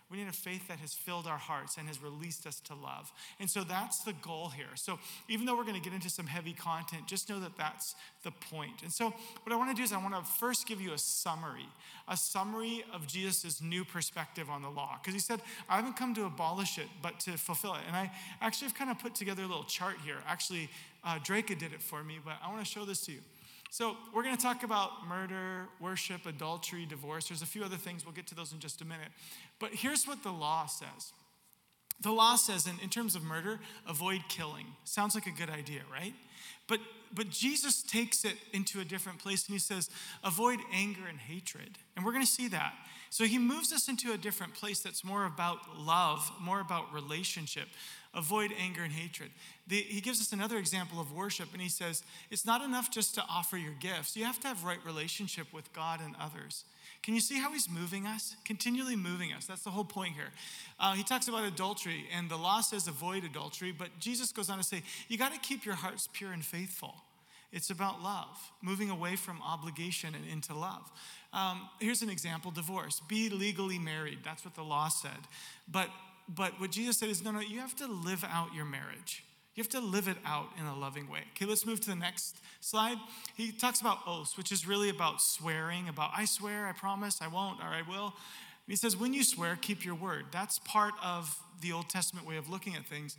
We 0.08 0.18
need 0.18 0.28
a 0.28 0.32
faith 0.32 0.68
that 0.68 0.78
has 0.78 0.94
filled 0.94 1.26
our 1.26 1.36
hearts 1.36 1.78
and 1.78 1.88
has 1.88 2.00
released 2.00 2.46
us 2.46 2.60
to 2.60 2.74
love. 2.74 3.10
And 3.40 3.50
so 3.50 3.64
that's 3.64 4.04
the 4.04 4.12
goal 4.12 4.50
here. 4.50 4.68
So 4.76 5.00
even 5.28 5.46
though 5.46 5.56
we're 5.56 5.64
going 5.64 5.74
to 5.74 5.80
get 5.80 5.92
into 5.92 6.08
some 6.08 6.26
heavy 6.28 6.52
content, 6.52 7.08
just 7.08 7.28
know 7.28 7.40
that 7.40 7.56
that's 7.58 7.96
the 8.22 8.30
point. 8.30 8.82
And 8.84 8.92
so 8.92 9.06
what 9.42 9.52
I 9.52 9.56
want 9.56 9.70
to 9.70 9.74
do 9.74 9.82
is 9.82 9.92
I 9.92 10.00
want 10.00 10.14
to 10.14 10.22
first 10.22 10.68
give 10.68 10.80
you 10.80 10.92
a 10.92 10.98
summary, 10.98 11.66
a 12.06 12.16
summary 12.16 12.84
of 12.94 13.08
Jesus' 13.08 13.60
new 13.60 13.84
perspective 13.84 14.48
on 14.48 14.62
the 14.62 14.70
law. 14.70 14.96
Because 15.02 15.12
he 15.12 15.18
said, 15.20 15.40
I 15.68 15.74
haven't 15.74 15.96
come 15.96 16.14
to 16.14 16.26
abolish 16.26 16.78
it, 16.78 16.86
but 17.02 17.18
to 17.20 17.32
fulfill 17.32 17.74
it. 17.74 17.80
And 17.88 17.96
I 17.96 18.12
actually 18.40 18.68
have 18.68 18.76
kind 18.76 18.90
of 18.90 19.00
put 19.00 19.16
together 19.16 19.42
a 19.42 19.46
little 19.46 19.64
chart 19.64 19.96
here. 20.04 20.18
Actually, 20.28 20.70
uh, 21.02 21.18
did 21.18 21.62
it 21.72 21.82
for 21.82 22.04
me, 22.04 22.20
but 22.24 22.34
I 22.44 22.48
want 22.52 22.64
to 22.64 22.70
show 22.70 22.84
this 22.84 23.00
to 23.06 23.12
you. 23.12 23.18
So, 23.70 23.96
we're 24.14 24.22
going 24.22 24.36
to 24.36 24.42
talk 24.42 24.62
about 24.62 25.06
murder, 25.08 25.66
worship, 25.80 26.24
adultery, 26.24 26.86
divorce. 26.86 27.28
There's 27.28 27.42
a 27.42 27.46
few 27.46 27.64
other 27.64 27.76
things. 27.76 28.04
We'll 28.04 28.14
get 28.14 28.26
to 28.28 28.34
those 28.34 28.52
in 28.52 28.58
just 28.58 28.80
a 28.80 28.84
minute. 28.84 29.08
But 29.58 29.70
here's 29.72 30.06
what 30.06 30.22
the 30.22 30.32
law 30.32 30.66
says 30.66 31.12
the 32.00 32.12
law 32.12 32.36
says, 32.36 32.66
in, 32.66 32.78
in 32.82 32.90
terms 32.90 33.14
of 33.14 33.22
murder, 33.22 33.58
avoid 33.88 34.22
killing. 34.28 34.66
Sounds 34.84 35.14
like 35.14 35.26
a 35.26 35.30
good 35.30 35.48
idea, 35.48 35.80
right? 35.90 36.12
But, 36.68 36.80
but 37.14 37.30
Jesus 37.30 37.82
takes 37.82 38.24
it 38.24 38.34
into 38.52 38.80
a 38.80 38.84
different 38.84 39.18
place 39.18 39.46
and 39.46 39.54
he 39.54 39.58
says, 39.58 39.88
avoid 40.22 40.58
anger 40.72 41.06
and 41.08 41.18
hatred. 41.18 41.78
And 41.96 42.04
we're 42.04 42.12
going 42.12 42.24
to 42.24 42.30
see 42.30 42.48
that. 42.48 42.74
So 43.16 43.24
he 43.24 43.38
moves 43.38 43.72
us 43.72 43.88
into 43.88 44.12
a 44.12 44.18
different 44.18 44.52
place 44.52 44.80
that's 44.80 45.02
more 45.02 45.24
about 45.24 45.78
love, 45.78 46.30
more 46.38 46.60
about 46.60 46.92
relationship. 46.92 47.66
Avoid 48.12 48.52
anger 48.60 48.82
and 48.82 48.92
hatred. 48.92 49.30
The, 49.66 49.76
he 49.76 50.02
gives 50.02 50.20
us 50.20 50.34
another 50.34 50.58
example 50.58 51.00
of 51.00 51.14
worship, 51.14 51.48
and 51.54 51.62
he 51.62 51.70
says, 51.70 52.02
It's 52.30 52.44
not 52.44 52.60
enough 52.60 52.90
just 52.90 53.14
to 53.14 53.22
offer 53.22 53.56
your 53.56 53.72
gifts. 53.80 54.18
You 54.18 54.26
have 54.26 54.38
to 54.40 54.48
have 54.48 54.64
right 54.64 54.84
relationship 54.84 55.50
with 55.54 55.72
God 55.72 56.00
and 56.04 56.14
others. 56.20 56.66
Can 57.02 57.14
you 57.14 57.22
see 57.22 57.40
how 57.40 57.50
he's 57.52 57.70
moving 57.70 58.06
us? 58.06 58.36
Continually 58.44 58.96
moving 58.96 59.32
us. 59.32 59.46
That's 59.46 59.62
the 59.62 59.70
whole 59.70 59.84
point 59.84 60.12
here. 60.12 60.32
Uh, 60.78 60.92
he 60.92 61.02
talks 61.02 61.26
about 61.26 61.46
adultery, 61.46 62.04
and 62.14 62.28
the 62.28 62.36
law 62.36 62.60
says 62.60 62.86
avoid 62.86 63.24
adultery, 63.24 63.72
but 63.72 63.98
Jesus 63.98 64.30
goes 64.30 64.50
on 64.50 64.58
to 64.58 64.62
say, 64.62 64.82
You 65.08 65.16
got 65.16 65.32
to 65.32 65.40
keep 65.40 65.64
your 65.64 65.76
hearts 65.76 66.06
pure 66.12 66.32
and 66.32 66.44
faithful. 66.44 66.96
It's 67.52 67.70
about 67.70 68.02
love, 68.02 68.36
moving 68.62 68.90
away 68.90 69.16
from 69.16 69.40
obligation 69.42 70.14
and 70.14 70.26
into 70.30 70.54
love. 70.54 70.90
Um, 71.32 71.68
here's 71.80 72.02
an 72.02 72.10
example 72.10 72.50
divorce. 72.50 73.00
Be 73.08 73.28
legally 73.28 73.78
married. 73.78 74.18
That's 74.24 74.44
what 74.44 74.54
the 74.54 74.62
law 74.62 74.88
said. 74.88 75.18
But 75.68 75.88
but 76.28 76.60
what 76.60 76.72
Jesus 76.72 76.98
said 76.98 77.08
is 77.08 77.22
no, 77.22 77.30
no, 77.30 77.40
you 77.40 77.60
have 77.60 77.76
to 77.76 77.86
live 77.86 78.24
out 78.24 78.52
your 78.54 78.64
marriage. 78.64 79.22
You 79.54 79.62
have 79.62 79.70
to 79.70 79.80
live 79.80 80.06
it 80.06 80.18
out 80.24 80.48
in 80.60 80.66
a 80.66 80.76
loving 80.76 81.08
way. 81.08 81.20
Okay, 81.34 81.46
let's 81.46 81.64
move 81.64 81.80
to 81.80 81.88
the 81.88 81.96
next 81.96 82.36
slide. 82.60 82.98
He 83.36 83.52
talks 83.52 83.80
about 83.80 84.00
oaths, 84.06 84.36
which 84.36 84.52
is 84.52 84.66
really 84.66 84.90
about 84.90 85.22
swearing, 85.22 85.88
about 85.88 86.10
I 86.14 86.26
swear, 86.26 86.66
I 86.66 86.72
promise, 86.72 87.22
I 87.22 87.28
won't, 87.28 87.60
or 87.60 87.68
I 87.68 87.80
will. 87.88 88.12
He 88.66 88.76
says, 88.76 88.96
when 88.96 89.14
you 89.14 89.22
swear, 89.22 89.56
keep 89.60 89.84
your 89.84 89.94
word. 89.94 90.26
That's 90.32 90.58
part 90.58 90.92
of 91.02 91.38
the 91.62 91.72
Old 91.72 91.88
Testament 91.88 92.26
way 92.26 92.36
of 92.36 92.50
looking 92.50 92.74
at 92.74 92.84
things. 92.84 93.16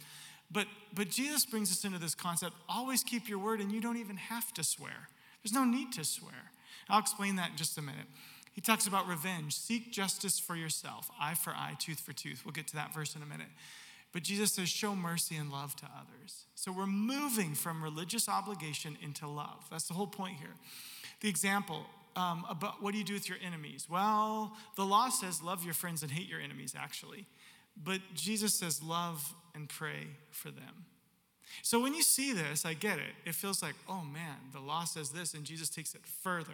But, 0.50 0.68
but 0.94 1.10
Jesus 1.10 1.46
brings 1.46 1.72
us 1.72 1.84
into 1.84 2.00
this 2.00 2.16
concept 2.16 2.56
always 2.70 3.04
keep 3.04 3.28
your 3.28 3.40
word, 3.40 3.60
and 3.60 3.72
you 3.72 3.82
don't 3.82 3.98
even 3.98 4.18
have 4.18 4.54
to 4.54 4.64
swear. 4.64 5.10
There's 5.44 5.54
no 5.54 5.66
need 5.66 5.92
to 5.94 6.04
swear. 6.04 6.52
I'll 6.90 7.00
explain 7.00 7.36
that 7.36 7.52
in 7.52 7.58
just 7.58 7.78
a 7.78 7.82
minute. 7.82 8.08
He 8.54 8.62
talks 8.62 8.88
about 8.88 9.08
revenge. 9.08 9.54
Seek 9.54 9.92
justice 9.92 10.40
for 10.40 10.56
yourself, 10.56 11.12
eye 11.20 11.36
for 11.36 11.52
eye, 11.52 11.76
tooth 11.80 12.00
for 12.00 12.14
tooth. 12.14 12.42
We'll 12.44 12.54
get 12.54 12.68
to 12.70 12.76
that 12.76 12.94
verse 12.94 13.16
in 13.16 13.22
a 13.22 13.26
minute. 13.26 13.50
But 14.14 14.24
Jesus 14.24 14.54
says, 14.54 14.70
show 14.70 14.96
mercy 14.96 15.36
and 15.36 15.52
love 15.52 15.76
to 15.76 15.86
others. 15.86 16.46
So 16.56 16.72
we're 16.72 16.88
moving 16.88 17.54
from 17.54 17.84
religious 17.84 18.28
obligation 18.28 18.98
into 19.04 19.28
love. 19.28 19.66
That's 19.70 19.88
the 19.88 19.94
whole 19.94 20.08
point 20.08 20.38
here. 20.38 20.56
The 21.22 21.30
example 21.30 21.86
um, 22.16 22.46
about 22.50 22.82
what 22.82 22.94
do 22.94 22.98
you 22.98 23.04
do 23.04 23.14
with 23.14 23.30
your 23.30 23.38
enemies? 23.46 23.88
Well, 23.90 24.58
the 24.76 24.86
law 24.86 25.10
says 25.10 25.44
love 25.44 25.64
your 25.64 25.76
friends 25.76 26.02
and 26.02 26.12
hate 26.12 26.28
your 26.28 26.42
enemies, 26.42 26.74
actually. 26.76 27.28
But 27.84 28.02
Jesus 28.16 28.56
says 28.56 28.82
love 28.82 29.36
and 29.58 29.68
pray 29.68 30.08
for 30.32 30.52
them. 30.52 30.86
So 31.64 31.80
when 31.80 31.94
you 31.94 32.04
see 32.04 32.34
this, 32.34 32.66
I 32.66 32.74
get 32.74 33.00
it. 33.00 33.14
It 33.26 33.34
feels 33.34 33.64
like, 33.64 33.74
oh 33.90 34.04
man, 34.04 34.38
the 34.54 34.60
law 34.60 34.84
says 34.84 35.10
this, 35.10 35.34
and 35.34 35.44
Jesus 35.44 35.70
takes 35.70 35.96
it 35.96 36.06
further. 36.06 36.54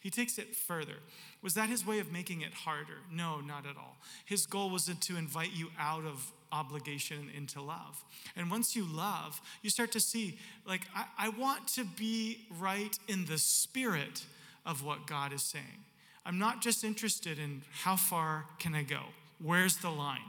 He 0.00 0.10
takes 0.10 0.38
it 0.38 0.54
further. 0.54 0.96
Was 1.42 1.54
that 1.54 1.68
his 1.68 1.86
way 1.86 1.98
of 1.98 2.12
making 2.12 2.42
it 2.42 2.52
harder? 2.52 2.98
No, 3.10 3.40
not 3.40 3.66
at 3.66 3.76
all. 3.76 3.96
His 4.24 4.46
goal 4.46 4.70
was 4.70 4.84
to 4.84 5.16
invite 5.16 5.52
you 5.52 5.68
out 5.78 6.04
of 6.04 6.32
obligation 6.52 7.30
into 7.36 7.60
love. 7.60 8.04
And 8.36 8.50
once 8.50 8.76
you 8.76 8.84
love, 8.84 9.40
you 9.62 9.70
start 9.70 9.90
to 9.92 10.00
see, 10.00 10.38
like, 10.66 10.82
I, 10.94 11.06
I 11.18 11.28
want 11.30 11.66
to 11.68 11.84
be 11.84 12.46
right 12.60 12.96
in 13.08 13.24
the 13.24 13.38
spirit 13.38 14.24
of 14.64 14.84
what 14.84 15.06
God 15.06 15.32
is 15.32 15.42
saying. 15.42 15.84
I'm 16.24 16.38
not 16.38 16.62
just 16.62 16.84
interested 16.84 17.38
in 17.38 17.62
how 17.82 17.96
far 17.96 18.46
can 18.58 18.74
I 18.74 18.82
go? 18.82 19.00
Where's 19.42 19.78
the 19.78 19.90
line? 19.90 20.20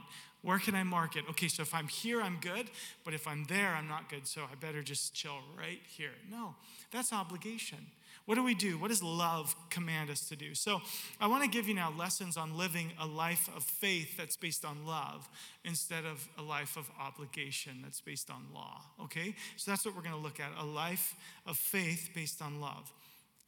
Where 0.46 0.60
can 0.60 0.76
I 0.76 0.84
mark 0.84 1.16
it? 1.16 1.24
Okay, 1.30 1.48
so 1.48 1.62
if 1.62 1.74
I'm 1.74 1.88
here, 1.88 2.22
I'm 2.22 2.38
good, 2.40 2.70
but 3.04 3.14
if 3.14 3.26
I'm 3.26 3.46
there, 3.48 3.74
I'm 3.74 3.88
not 3.88 4.08
good, 4.08 4.28
so 4.28 4.42
I 4.42 4.54
better 4.54 4.80
just 4.80 5.12
chill 5.12 5.40
right 5.58 5.80
here. 5.88 6.12
No, 6.30 6.54
that's 6.92 7.12
obligation. 7.12 7.78
What 8.26 8.36
do 8.36 8.44
we 8.44 8.54
do? 8.54 8.78
What 8.78 8.90
does 8.90 9.02
love 9.02 9.56
command 9.70 10.08
us 10.08 10.28
to 10.28 10.36
do? 10.36 10.54
So, 10.54 10.82
I 11.20 11.26
want 11.26 11.42
to 11.42 11.50
give 11.50 11.66
you 11.66 11.74
now 11.74 11.92
lessons 11.98 12.36
on 12.36 12.56
living 12.56 12.92
a 13.00 13.06
life 13.08 13.50
of 13.56 13.64
faith 13.64 14.16
that's 14.16 14.36
based 14.36 14.64
on 14.64 14.86
love 14.86 15.28
instead 15.64 16.04
of 16.04 16.28
a 16.38 16.42
life 16.42 16.76
of 16.76 16.88
obligation 17.00 17.80
that's 17.82 18.00
based 18.00 18.30
on 18.30 18.44
law. 18.54 18.82
Okay? 19.02 19.34
So, 19.56 19.72
that's 19.72 19.84
what 19.84 19.96
we're 19.96 20.02
going 20.02 20.14
to 20.14 20.20
look 20.20 20.38
at 20.38 20.52
a 20.60 20.64
life 20.64 21.16
of 21.44 21.56
faith 21.56 22.10
based 22.14 22.40
on 22.40 22.60
love. 22.60 22.92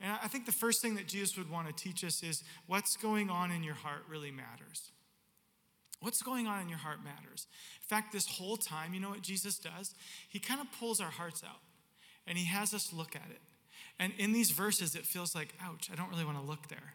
And 0.00 0.18
I 0.20 0.26
think 0.26 0.46
the 0.46 0.52
first 0.52 0.82
thing 0.82 0.96
that 0.96 1.06
Jesus 1.06 1.38
would 1.38 1.48
want 1.48 1.68
to 1.68 1.72
teach 1.72 2.02
us 2.02 2.24
is 2.24 2.42
what's 2.66 2.96
going 2.96 3.30
on 3.30 3.52
in 3.52 3.62
your 3.62 3.74
heart 3.74 4.02
really 4.10 4.32
matters. 4.32 4.90
What's 6.00 6.22
going 6.22 6.46
on 6.46 6.60
in 6.60 6.68
your 6.68 6.78
heart 6.78 6.98
matters. 7.02 7.46
In 7.82 7.88
fact, 7.88 8.12
this 8.12 8.26
whole 8.26 8.56
time, 8.56 8.94
you 8.94 9.00
know 9.00 9.10
what 9.10 9.22
Jesus 9.22 9.58
does? 9.58 9.94
He 10.28 10.38
kind 10.38 10.60
of 10.60 10.66
pulls 10.78 11.00
our 11.00 11.10
hearts 11.10 11.42
out 11.44 11.60
and 12.26 12.38
he 12.38 12.44
has 12.46 12.72
us 12.72 12.92
look 12.92 13.16
at 13.16 13.30
it. 13.30 13.40
And 13.98 14.12
in 14.16 14.32
these 14.32 14.50
verses, 14.50 14.94
it 14.94 15.04
feels 15.04 15.34
like, 15.34 15.54
ouch, 15.60 15.90
I 15.92 15.96
don't 15.96 16.08
really 16.10 16.24
want 16.24 16.38
to 16.38 16.44
look 16.44 16.68
there. 16.68 16.94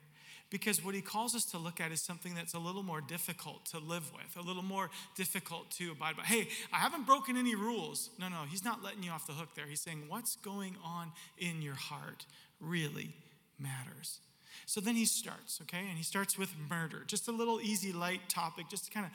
Because 0.50 0.86
what 0.86 0.93
he 0.93 1.01
calls 1.01 1.33
us 1.33 1.43
to 1.45 1.57
look 1.57 1.81
at 1.81 1.91
is 1.91 2.01
something 2.05 2.36
that's 2.36 2.53
a 2.53 2.60
little 2.60 2.83
more 2.83 3.01
difficult 3.01 3.65
to 3.72 3.79
live 3.79 4.12
with, 4.13 4.38
a 4.38 4.48
little 4.48 4.63
more 4.63 4.91
difficult 5.15 5.72
to 5.72 5.91
abide 5.91 6.15
by. 6.15 6.24
Hey, 6.24 6.48
I 6.72 6.77
haven't 6.77 7.07
broken 7.07 7.36
any 7.36 7.55
rules. 7.55 8.12
No, 8.19 8.29
no, 8.29 8.43
he's 8.50 8.63
not 8.63 8.83
letting 8.83 9.01
you 9.01 9.10
off 9.10 9.25
the 9.25 9.33
hook 9.33 9.50
there. 9.55 9.65
He's 9.65 9.81
saying, 9.81 10.03
what's 10.07 10.36
going 10.36 10.75
on 10.86 11.12
in 11.39 11.63
your 11.63 11.74
heart 11.74 12.27
really 12.60 13.15
matters. 13.57 14.19
So 14.65 14.81
then 14.81 14.95
he 14.95 15.05
starts, 15.05 15.60
okay? 15.63 15.86
And 15.89 15.98
he 15.98 16.03
starts 16.03 16.38
with 16.38 16.53
murder. 16.69 17.03
Just 17.07 17.27
a 17.27 17.31
little 17.31 17.62
easy, 17.62 17.91
light 17.91 18.22
topic, 18.29 18.69
just 18.69 18.86
to 18.86 18.91
kind 18.91 19.05
of, 19.05 19.12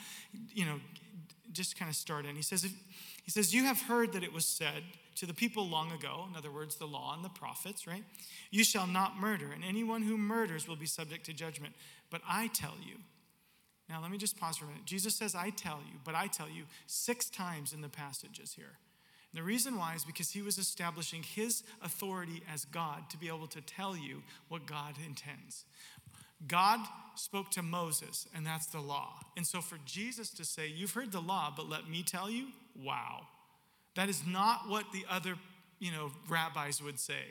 you 0.52 0.64
know, 0.64 0.80
just 1.52 1.78
kind 1.78 1.88
of 1.88 1.96
start 1.96 2.26
in. 2.26 2.36
He 2.36 2.42
says, 2.42 2.66
he 3.22 3.30
says, 3.30 3.54
You 3.54 3.64
have 3.64 3.82
heard 3.82 4.12
that 4.12 4.22
it 4.22 4.32
was 4.32 4.44
said 4.44 4.82
to 5.16 5.26
the 5.26 5.34
people 5.34 5.68
long 5.68 5.90
ago, 5.92 6.26
in 6.30 6.36
other 6.36 6.50
words, 6.50 6.76
the 6.76 6.86
law 6.86 7.14
and 7.14 7.24
the 7.24 7.28
prophets, 7.28 7.86
right? 7.86 8.04
You 8.50 8.62
shall 8.62 8.86
not 8.86 9.18
murder, 9.18 9.50
and 9.52 9.64
anyone 9.64 10.02
who 10.02 10.16
murders 10.16 10.68
will 10.68 10.76
be 10.76 10.86
subject 10.86 11.26
to 11.26 11.32
judgment. 11.32 11.74
But 12.10 12.20
I 12.28 12.46
tell 12.48 12.74
you, 12.80 12.96
now 13.88 14.00
let 14.00 14.10
me 14.10 14.18
just 14.18 14.38
pause 14.38 14.58
for 14.58 14.66
a 14.66 14.68
minute. 14.68 14.84
Jesus 14.84 15.14
says, 15.14 15.34
I 15.34 15.50
tell 15.50 15.80
you, 15.90 15.98
but 16.04 16.14
I 16.14 16.26
tell 16.26 16.48
you, 16.48 16.64
six 16.86 17.28
times 17.30 17.72
in 17.72 17.80
the 17.80 17.88
passages 17.88 18.54
here. 18.54 18.78
And 19.32 19.40
the 19.40 19.44
reason 19.44 19.76
why 19.76 19.94
is 19.94 20.04
because 20.04 20.30
he 20.30 20.42
was 20.42 20.58
establishing 20.58 21.22
his 21.22 21.62
authority 21.82 22.42
as 22.52 22.64
God 22.64 23.10
to 23.10 23.18
be 23.18 23.28
able 23.28 23.46
to 23.48 23.60
tell 23.60 23.96
you 23.96 24.22
what 24.48 24.66
God 24.66 24.94
intends. 25.04 25.64
God 26.46 26.80
spoke 27.16 27.50
to 27.52 27.62
Moses, 27.62 28.26
and 28.34 28.46
that's 28.46 28.66
the 28.66 28.80
law. 28.80 29.20
And 29.36 29.46
so 29.46 29.60
for 29.60 29.78
Jesus 29.84 30.30
to 30.30 30.44
say, 30.44 30.68
You've 30.68 30.92
heard 30.92 31.10
the 31.10 31.20
law, 31.20 31.52
but 31.54 31.68
let 31.68 31.90
me 31.90 32.02
tell 32.02 32.30
you, 32.30 32.46
wow. 32.80 33.26
That 33.96 34.08
is 34.08 34.22
not 34.26 34.68
what 34.68 34.84
the 34.92 35.04
other, 35.10 35.34
you 35.80 35.90
know, 35.90 36.12
rabbis 36.28 36.80
would 36.80 37.00
say. 37.00 37.24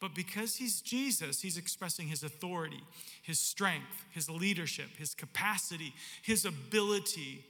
But 0.00 0.14
because 0.14 0.56
he's 0.56 0.80
Jesus, 0.80 1.40
he's 1.40 1.56
expressing 1.56 2.08
his 2.08 2.22
authority, 2.22 2.82
his 3.22 3.40
strength, 3.40 4.04
his 4.10 4.28
leadership, 4.28 4.90
his 4.96 5.14
capacity, 5.14 5.94
his 6.22 6.44
ability. 6.44 7.44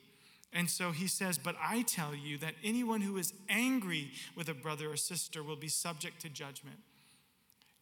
And 0.55 0.71
so 0.71 0.93
he 0.93 1.09
says, 1.09 1.37
But 1.37 1.57
I 1.61 1.83
tell 1.83 2.15
you 2.15 2.39
that 2.39 2.55
anyone 2.63 3.01
who 3.01 3.19
is 3.19 3.35
angry 3.49 4.13
with 4.37 4.49
a 4.49 4.55
brother 4.55 4.93
or 4.93 4.97
sister 4.97 5.43
will 5.43 5.57
be 5.57 5.69
subject 5.69 6.23
to 6.23 6.29
judgment. 6.29 6.79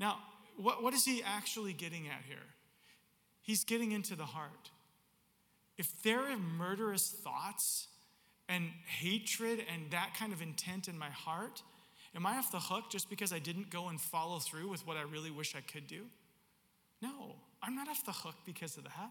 Now, 0.00 0.19
what, 0.57 0.83
what 0.83 0.95
is 0.95 1.05
he 1.05 1.23
actually 1.23 1.75
getting 1.75 2.09
at 2.09 2.23
here? 2.26 2.38
He's 3.43 3.64
getting 3.64 3.93
into 3.93 4.17
the 4.17 4.25
heart. 4.25 4.71
If 5.76 6.02
there 6.02 6.21
are 6.21 6.38
murderous 6.38 7.11
thoughts 7.11 7.88
and 8.49 8.71
hatred 8.87 9.64
and 9.73 9.91
that 9.91 10.14
kind 10.19 10.33
of 10.33 10.41
intent 10.41 10.88
in 10.88 10.99
my 10.99 11.11
heart, 11.11 11.62
am 12.14 12.25
I 12.25 12.38
off 12.38 12.52
the 12.52 12.61
hook 12.61 12.85
just 12.91 13.11
because 13.11 13.33
I 13.33 13.38
didn't 13.38 13.71
go 13.71 13.88
and 13.88 14.00
follow 14.00 14.38
through 14.38 14.69
with 14.69 14.87
what 14.87 14.97
I 14.97 15.02
really 15.02 15.31
wish 15.31 15.55
I 15.55 15.61
could 15.61 15.87
do? 15.87 16.05
No, 17.02 17.37
I'm 17.62 17.75
not 17.75 17.88
off 17.88 18.05
the 18.05 18.12
hook 18.12 18.37
because 18.47 18.76
of 18.76 18.85
that. 18.85 19.11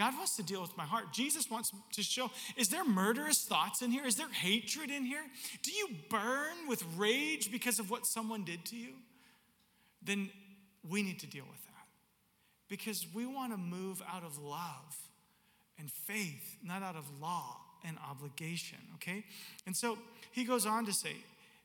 God 0.00 0.16
wants 0.16 0.34
to 0.36 0.42
deal 0.42 0.62
with 0.62 0.74
my 0.78 0.86
heart. 0.86 1.12
Jesus 1.12 1.50
wants 1.50 1.72
to 1.92 2.02
show 2.02 2.30
is 2.56 2.70
there 2.70 2.86
murderous 2.86 3.44
thoughts 3.44 3.82
in 3.82 3.90
here? 3.90 4.06
Is 4.06 4.16
there 4.16 4.30
hatred 4.30 4.90
in 4.90 5.04
here? 5.04 5.20
Do 5.62 5.70
you 5.72 5.88
burn 6.08 6.66
with 6.66 6.82
rage 6.96 7.52
because 7.52 7.78
of 7.78 7.90
what 7.90 8.06
someone 8.06 8.42
did 8.42 8.64
to 8.64 8.76
you? 8.76 8.94
Then 10.02 10.30
we 10.88 11.02
need 11.02 11.20
to 11.20 11.26
deal 11.26 11.44
with 11.50 11.62
that 11.64 11.86
because 12.66 13.06
we 13.14 13.26
want 13.26 13.52
to 13.52 13.58
move 13.58 14.00
out 14.10 14.24
of 14.24 14.38
love 14.38 14.96
and 15.78 15.90
faith, 15.90 16.56
not 16.64 16.82
out 16.82 16.96
of 16.96 17.04
law 17.20 17.58
and 17.84 17.98
obligation, 18.08 18.78
okay? 18.94 19.22
And 19.66 19.76
so 19.76 19.98
he 20.32 20.44
goes 20.44 20.64
on 20.64 20.86
to 20.86 20.94
say, 20.94 21.16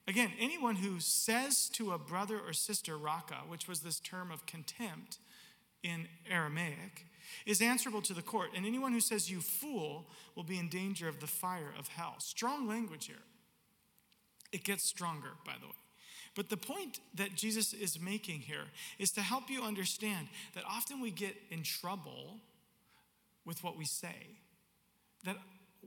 again, 0.10 0.32
anyone 0.42 0.76
who 0.76 1.00
says 1.00 1.70
to 1.70 1.94
a 1.94 1.98
brother 1.98 2.38
or 2.46 2.52
sister, 2.52 2.98
raka, 2.98 3.44
which 3.48 3.66
was 3.66 3.80
this 3.80 4.02
term 4.02 4.30
of 4.30 4.46
contempt 4.46 5.20
in 5.84 6.10
Aramaic, 6.30 7.06
is 7.46 7.62
answerable 7.62 8.02
to 8.02 8.14
the 8.14 8.22
court. 8.22 8.50
And 8.56 8.66
anyone 8.66 8.92
who 8.92 9.00
says, 9.00 9.30
you 9.30 9.42
fool, 9.42 10.08
will 10.36 10.44
be 10.44 10.60
in 10.60 10.70
danger 10.70 11.08
of 11.08 11.20
the 11.20 11.28
fire 11.28 11.74
of 11.78 11.88
hell. 11.88 12.16
Strong 12.20 12.68
language 12.68 13.08
here. 13.08 13.24
It 14.52 14.64
gets 14.64 14.84
stronger, 14.84 15.32
by 15.46 15.54
the 15.60 15.68
way. 15.68 15.74
But 16.36 16.50
the 16.50 16.58
point 16.58 17.00
that 17.16 17.36
Jesus 17.36 17.74
is 17.74 18.00
making 18.00 18.42
here 18.42 18.66
is 19.00 19.12
to 19.12 19.22
help 19.22 19.50
you 19.50 19.64
understand 19.64 20.28
that 20.54 20.64
often 20.70 21.00
we 21.00 21.12
get 21.12 21.36
in 21.50 21.64
trouble 21.64 22.38
with 23.46 23.64
what 23.64 23.78
we 23.78 23.86
say. 23.86 24.28
That 25.24 25.38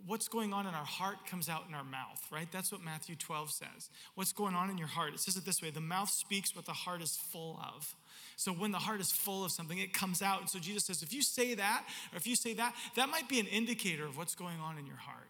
what's 0.07 0.29
going 0.29 0.53
on 0.53 0.67
in 0.67 0.75
our 0.75 0.85
heart 0.85 1.27
comes 1.27 1.49
out 1.49 1.65
in 1.69 1.75
our 1.75 1.85
mouth, 1.85 2.25
right? 2.31 2.51
That's 2.51 2.73
what 2.73 2.83
Matthew 2.83 3.17
12 3.17 3.51
says. 3.51 3.91
What's 4.15 4.33
going 4.33 4.55
on 4.55 4.71
in 4.71 4.79
your 4.79 4.89
heart? 4.89 5.15
It 5.15 5.21
says 5.21 5.37
it 5.37 5.45
this 5.45 5.63
way 5.63 5.71
the 5.71 5.81
mouth 5.81 6.11
speaks 6.11 6.55
what 6.55 6.67
the 6.67 6.73
heart 6.73 7.03
is 7.03 7.17
full 7.17 7.61
of. 7.63 7.95
So 8.37 8.53
when 8.53 8.71
the 8.71 8.79
heart 8.79 9.01
is 9.01 9.11
full 9.11 9.45
of 9.45 9.53
something, 9.53 9.79
it 9.79 9.93
comes 9.93 10.23
out. 10.23 10.41
And 10.41 10.49
so 10.49 10.59
Jesus 10.59 10.85
says, 10.85 11.03
if 11.03 11.13
you 11.13 11.23
say 11.23 11.55
that, 11.55 11.85
or 12.13 12.17
if 12.17 12.27
you 12.27 12.37
say 12.37 12.55
that, 12.55 12.75
that 12.97 13.09
might 13.09 13.29
be 13.29 13.41
an 13.41 13.47
indicator 13.47 14.05
of 14.05 14.17
what's 14.17 14.35
going 14.35 14.61
on 14.61 14.79
in 14.79 14.87
your 14.87 14.97
heart. 14.97 15.29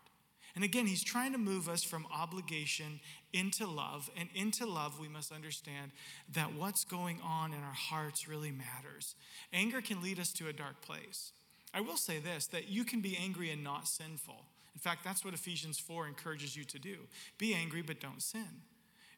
And 0.55 0.65
again, 0.65 0.87
he's 0.87 1.05
trying 1.05 1.33
to 1.33 1.39
move 1.39 1.69
us 1.69 1.85
from 1.85 2.07
obligation 2.13 3.01
into 3.33 3.67
love. 3.67 4.11
And 4.17 4.29
into 4.35 4.67
love, 4.67 4.99
we 4.99 5.09
must 5.09 5.31
understand 5.33 5.93
that 6.35 6.55
what's 6.55 6.85
going 6.85 7.21
on 7.23 7.53
in 7.53 7.61
our 7.61 7.73
hearts 7.73 8.27
really 8.27 8.51
matters. 8.51 9.15
Anger 9.53 9.81
can 9.81 10.03
lead 10.03 10.19
us 10.19 10.33
to 10.33 10.49
a 10.49 10.53
dark 10.53 10.83
place. 10.83 11.33
I 11.73 11.81
will 11.81 11.97
say 11.97 12.19
this 12.19 12.47
that 12.49 12.69
you 12.69 12.85
can 12.85 13.01
be 13.01 13.17
angry 13.17 13.51
and 13.51 13.63
not 13.63 13.87
sinful. 13.87 14.45
In 14.79 14.81
fact, 14.81 15.03
that's 15.03 15.25
what 15.25 15.35
Ephesians 15.35 15.77
4 15.77 16.07
encourages 16.07 16.57
you 16.57 16.63
to 16.63 16.79
do 16.79 16.99
be 17.37 17.53
angry, 17.53 17.83
but 17.83 17.99
don't 17.99 18.23
sin. 18.23 18.63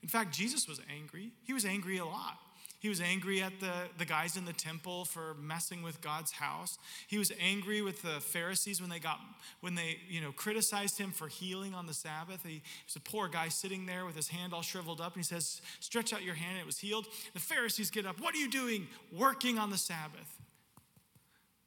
In 0.02 0.08
fact, 0.08 0.32
Jesus 0.32 0.66
was 0.66 0.80
angry, 0.90 1.32
he 1.42 1.52
was 1.52 1.66
angry 1.66 1.98
a 1.98 2.04
lot. 2.06 2.38
He 2.78 2.88
was 2.88 3.02
angry 3.02 3.42
at 3.42 3.60
the, 3.60 3.72
the 3.98 4.06
guys 4.06 4.38
in 4.38 4.46
the 4.46 4.54
temple 4.54 5.04
for 5.04 5.34
messing 5.38 5.82
with 5.82 6.00
God's 6.00 6.32
house. 6.32 6.78
He 7.08 7.18
was 7.18 7.30
angry 7.38 7.82
with 7.82 8.00
the 8.00 8.20
Pharisees 8.20 8.80
when 8.80 8.88
they 8.88 8.98
got 8.98 9.20
when 9.60 9.74
they, 9.74 9.98
you 10.08 10.22
know, 10.22 10.32
criticized 10.32 10.96
him 10.96 11.10
for 11.10 11.28
healing 11.28 11.74
on 11.74 11.86
the 11.86 11.92
Sabbath. 11.92 12.42
He 12.42 12.62
was 12.86 12.96
a 12.96 13.00
poor 13.00 13.28
guy 13.28 13.48
sitting 13.48 13.84
there 13.84 14.06
with 14.06 14.16
his 14.16 14.28
hand 14.28 14.54
all 14.54 14.62
shriveled 14.62 14.98
up, 14.98 15.12
and 15.12 15.22
he 15.22 15.28
says, 15.28 15.60
Stretch 15.80 16.14
out 16.14 16.22
your 16.22 16.36
hand, 16.36 16.52
and 16.52 16.60
it 16.60 16.66
was 16.66 16.78
healed. 16.78 17.06
The 17.34 17.40
Pharisees 17.40 17.90
get 17.90 18.06
up, 18.06 18.18
What 18.18 18.34
are 18.34 18.38
you 18.38 18.48
doing? 18.48 18.86
Working 19.12 19.58
on 19.58 19.68
the 19.68 19.76
Sabbath. 19.76 20.40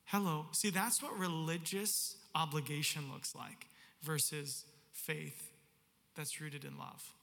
Hello. 0.06 0.48
See, 0.52 0.72
that's 0.72 1.04
what 1.04 1.16
religious 1.20 2.18
obligation 2.34 3.12
looks 3.14 3.36
like 3.36 3.68
versus 4.04 4.66
faith 4.92 5.52
that's 6.16 6.40
rooted 6.40 6.66
in 6.66 6.78
love. 6.78 7.14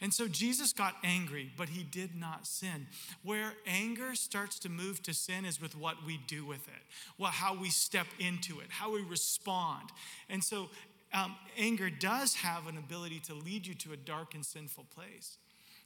And 0.00 0.12
so 0.12 0.26
Jesus 0.26 0.72
got 0.72 0.96
angry, 1.04 1.50
but 1.56 1.68
he 1.68 1.82
did 1.82 2.16
not 2.16 2.46
sin. 2.46 2.88
Where 3.22 3.52
anger 3.66 4.14
starts 4.14 4.58
to 4.60 4.68
move 4.68 5.02
to 5.04 5.14
sin 5.14 5.44
is 5.44 5.60
with 5.60 5.76
what 5.76 6.04
we 6.04 6.18
do 6.26 6.44
with 6.44 6.66
it, 6.68 6.82
well, 7.16 7.30
how 7.30 7.54
we 7.56 7.70
step 7.70 8.06
into 8.18 8.60
it, 8.60 8.66
how 8.68 8.92
we 8.92 9.02
respond. 9.02 9.90
And 10.28 10.42
so 10.42 10.68
um, 11.12 11.36
anger 11.56 11.90
does 11.90 12.34
have 12.34 12.66
an 12.66 12.76
ability 12.76 13.20
to 13.20 13.34
lead 13.34 13.66
you 13.66 13.74
to 13.74 13.92
a 13.92 13.96
dark 13.96 14.34
and 14.34 14.44
sinful 14.44 14.86
place. 14.94 15.38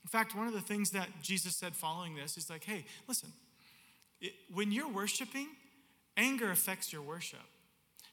In 0.03 0.09
fact, 0.09 0.35
one 0.35 0.47
of 0.47 0.53
the 0.53 0.61
things 0.61 0.89
that 0.91 1.09
Jesus 1.21 1.55
said 1.55 1.75
following 1.75 2.15
this 2.15 2.35
is 2.35 2.49
like, 2.49 2.63
hey, 2.63 2.85
listen, 3.07 3.29
it, 4.21 4.33
when 4.53 4.71
you're 4.71 4.89
worshiping, 4.89 5.47
anger 6.17 6.49
affects 6.49 6.91
your 6.91 7.01
worship. 7.01 7.39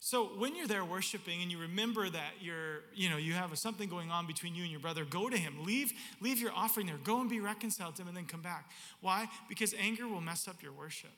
So 0.01 0.27
when 0.39 0.55
you're 0.55 0.67
there 0.67 0.85
worshiping 0.85 1.43
and 1.43 1.51
you 1.51 1.59
remember 1.59 2.09
that 2.09 2.33
you're, 2.41 2.83
you 2.95 3.09
know, 3.09 3.17
you 3.17 3.33
have 3.33 3.57
something 3.59 3.89
going 3.89 4.11
on 4.11 4.27
between 4.27 4.55
you 4.55 4.63
and 4.63 4.71
your 4.71 4.81
brother, 4.81 5.05
go 5.05 5.29
to 5.29 5.37
him. 5.37 5.65
Leave, 5.65 5.93
leave 6.21 6.41
your 6.41 6.53
offering 6.53 6.87
there. 6.87 6.99
Go 7.03 7.21
and 7.21 7.31
be 7.31 7.41
reconciled 7.41 7.97
to 7.97 8.03
him 8.03 8.09
and 8.09 8.17
then 8.17 8.27
come 8.27 8.43
back. 8.43 8.71
Why? 9.01 9.29
Because 9.49 9.75
anger 9.79 10.07
will 10.07 10.21
mess 10.21 10.47
up 10.47 10.63
your 10.63 10.73
worship. 10.73 11.11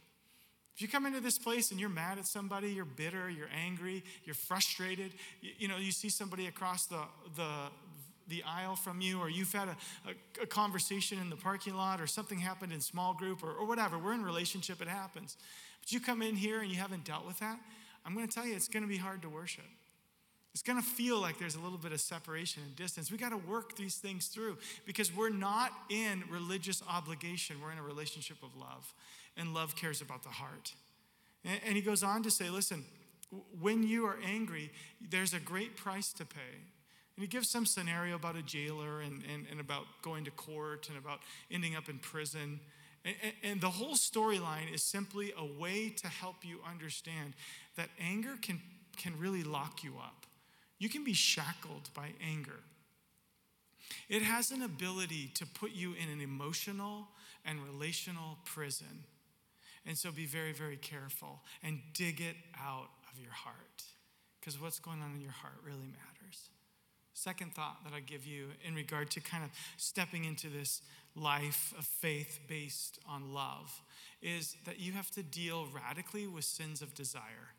If 0.78 0.82
you 0.82 0.87
come 0.87 1.06
into 1.06 1.20
this 1.20 1.40
place 1.40 1.73
and 1.73 1.80
you're 1.80 1.88
mad 1.88 2.18
at 2.18 2.26
somebody, 2.28 2.70
you're 2.70 2.85
bitter, 2.85 3.28
you're 3.28 3.50
angry, 3.52 4.04
you're 4.25 4.37
frustrated, 4.37 5.11
you, 5.40 5.50
you 5.58 5.68
know, 5.68 5.76
you 5.76 5.90
see 5.90 6.08
somebody 6.08 6.47
across 6.47 6.87
the, 6.87 7.00
the, 7.35 7.50
the 8.28 8.44
aisle 8.44 8.76
from 8.76 9.00
you, 9.00 9.18
or 9.18 9.28
you've 9.28 9.52
had 9.52 9.66
a, 9.66 9.76
a, 10.06 10.42
a, 10.44 10.47
conversation 10.47 11.18
in 11.18 11.30
the 11.30 11.37
parking 11.37 11.75
lot, 11.75 12.00
or 12.00 12.06
something 12.06 12.38
happened 12.38 12.73
in 12.73 12.80
small 12.80 13.12
group, 13.12 13.42
or, 13.42 13.50
or 13.50 13.66
whatever. 13.66 13.99
We're 13.99 14.12
in 14.12 14.23
relationship, 14.23 14.80
it 14.80 14.87
happens. 14.87 15.37
But 15.80 15.90
you 15.90 15.99
come 15.99 16.23
in 16.23 16.37
here 16.37 16.61
and 16.61 16.70
you 16.70 16.76
haven't 16.76 17.04
dealt 17.04 17.26
with 17.26 17.40
that, 17.40 17.58
I'm 18.08 18.14
going 18.14 18.26
to 18.26 18.34
tell 18.34 18.46
you, 18.46 18.56
it's 18.56 18.68
going 18.68 18.84
to 18.84 18.88
be 18.88 18.96
hard 18.96 19.20
to 19.20 19.28
worship. 19.28 19.66
It's 20.54 20.62
going 20.62 20.80
to 20.80 20.84
feel 20.84 21.20
like 21.20 21.38
there's 21.38 21.56
a 21.56 21.60
little 21.60 21.76
bit 21.76 21.92
of 21.92 22.00
separation 22.00 22.62
and 22.64 22.74
distance. 22.74 23.12
We 23.12 23.18
got 23.18 23.28
to 23.28 23.36
work 23.36 23.76
these 23.76 23.96
things 23.96 24.28
through 24.28 24.56
because 24.86 25.14
we're 25.14 25.28
not 25.28 25.72
in 25.90 26.24
religious 26.30 26.82
obligation. 26.88 27.56
We're 27.62 27.70
in 27.70 27.76
a 27.76 27.82
relationship 27.82 28.38
of 28.42 28.56
love, 28.56 28.94
and 29.36 29.52
love 29.52 29.76
cares 29.76 30.00
about 30.00 30.22
the 30.22 30.30
heart. 30.30 30.72
And 31.44 31.76
he 31.76 31.82
goes 31.82 32.02
on 32.02 32.22
to 32.22 32.30
say, 32.30 32.48
listen, 32.48 32.86
when 33.60 33.82
you 33.82 34.06
are 34.06 34.16
angry, 34.24 34.72
there's 35.10 35.34
a 35.34 35.38
great 35.38 35.76
price 35.76 36.10
to 36.14 36.24
pay. 36.24 36.56
And 37.16 37.22
he 37.22 37.26
gives 37.26 37.50
some 37.50 37.66
scenario 37.66 38.16
about 38.16 38.36
a 38.36 38.42
jailer 38.42 39.02
and, 39.02 39.22
and, 39.30 39.44
and 39.50 39.60
about 39.60 39.84
going 40.00 40.24
to 40.24 40.30
court 40.30 40.88
and 40.88 40.96
about 40.96 41.20
ending 41.50 41.76
up 41.76 41.90
in 41.90 41.98
prison. 41.98 42.60
And, 43.42 43.60
the 43.60 43.70
whole 43.70 43.94
storyline 43.94 44.72
is 44.72 44.82
simply 44.82 45.32
a 45.36 45.44
way 45.44 45.88
to 45.90 46.08
help 46.08 46.44
you 46.44 46.58
understand 46.68 47.34
that 47.76 47.88
anger 48.00 48.34
can, 48.40 48.60
can 48.96 49.18
really 49.18 49.42
lock 49.42 49.82
you 49.84 49.94
up. 49.98 50.26
You 50.78 50.88
can 50.88 51.04
be 51.04 51.12
shackled 51.12 51.90
by 51.94 52.10
anger. 52.24 52.60
It 54.08 54.22
has 54.22 54.50
an 54.50 54.62
ability 54.62 55.30
to 55.34 55.46
put 55.46 55.72
you 55.72 55.94
in 55.94 56.08
an 56.08 56.20
emotional 56.20 57.08
and 57.44 57.58
relational 57.64 58.38
prison. 58.44 59.04
And 59.86 59.96
so 59.96 60.10
be 60.10 60.26
very, 60.26 60.52
very 60.52 60.76
careful 60.76 61.40
and 61.62 61.80
dig 61.94 62.20
it 62.20 62.36
out 62.60 62.90
of 63.10 63.20
your 63.20 63.32
heart 63.32 63.84
because 64.40 64.60
what's 64.60 64.78
going 64.78 65.00
on 65.00 65.14
in 65.14 65.20
your 65.20 65.32
heart 65.32 65.56
really 65.64 65.86
matters. 65.86 66.50
Second 67.18 67.52
thought 67.52 67.82
that 67.82 67.92
I 67.92 67.98
give 67.98 68.25
you 68.25 68.46
in 68.64 68.76
regard 68.76 69.10
to 69.10 69.20
kind 69.20 69.42
of 69.42 69.50
stepping 69.76 70.25
into 70.25 70.48
this 70.48 70.82
life 71.16 71.75
of 71.76 71.84
faith 71.84 72.38
based 72.46 73.00
on 73.08 73.34
love 73.34 73.82
is 74.22 74.54
that 74.66 74.78
you 74.78 74.92
have 74.92 75.10
to 75.10 75.25
deal 75.25 75.66
radically 75.75 76.28
with 76.28 76.44
sins 76.44 76.80
of 76.80 76.94
desire. 76.94 77.54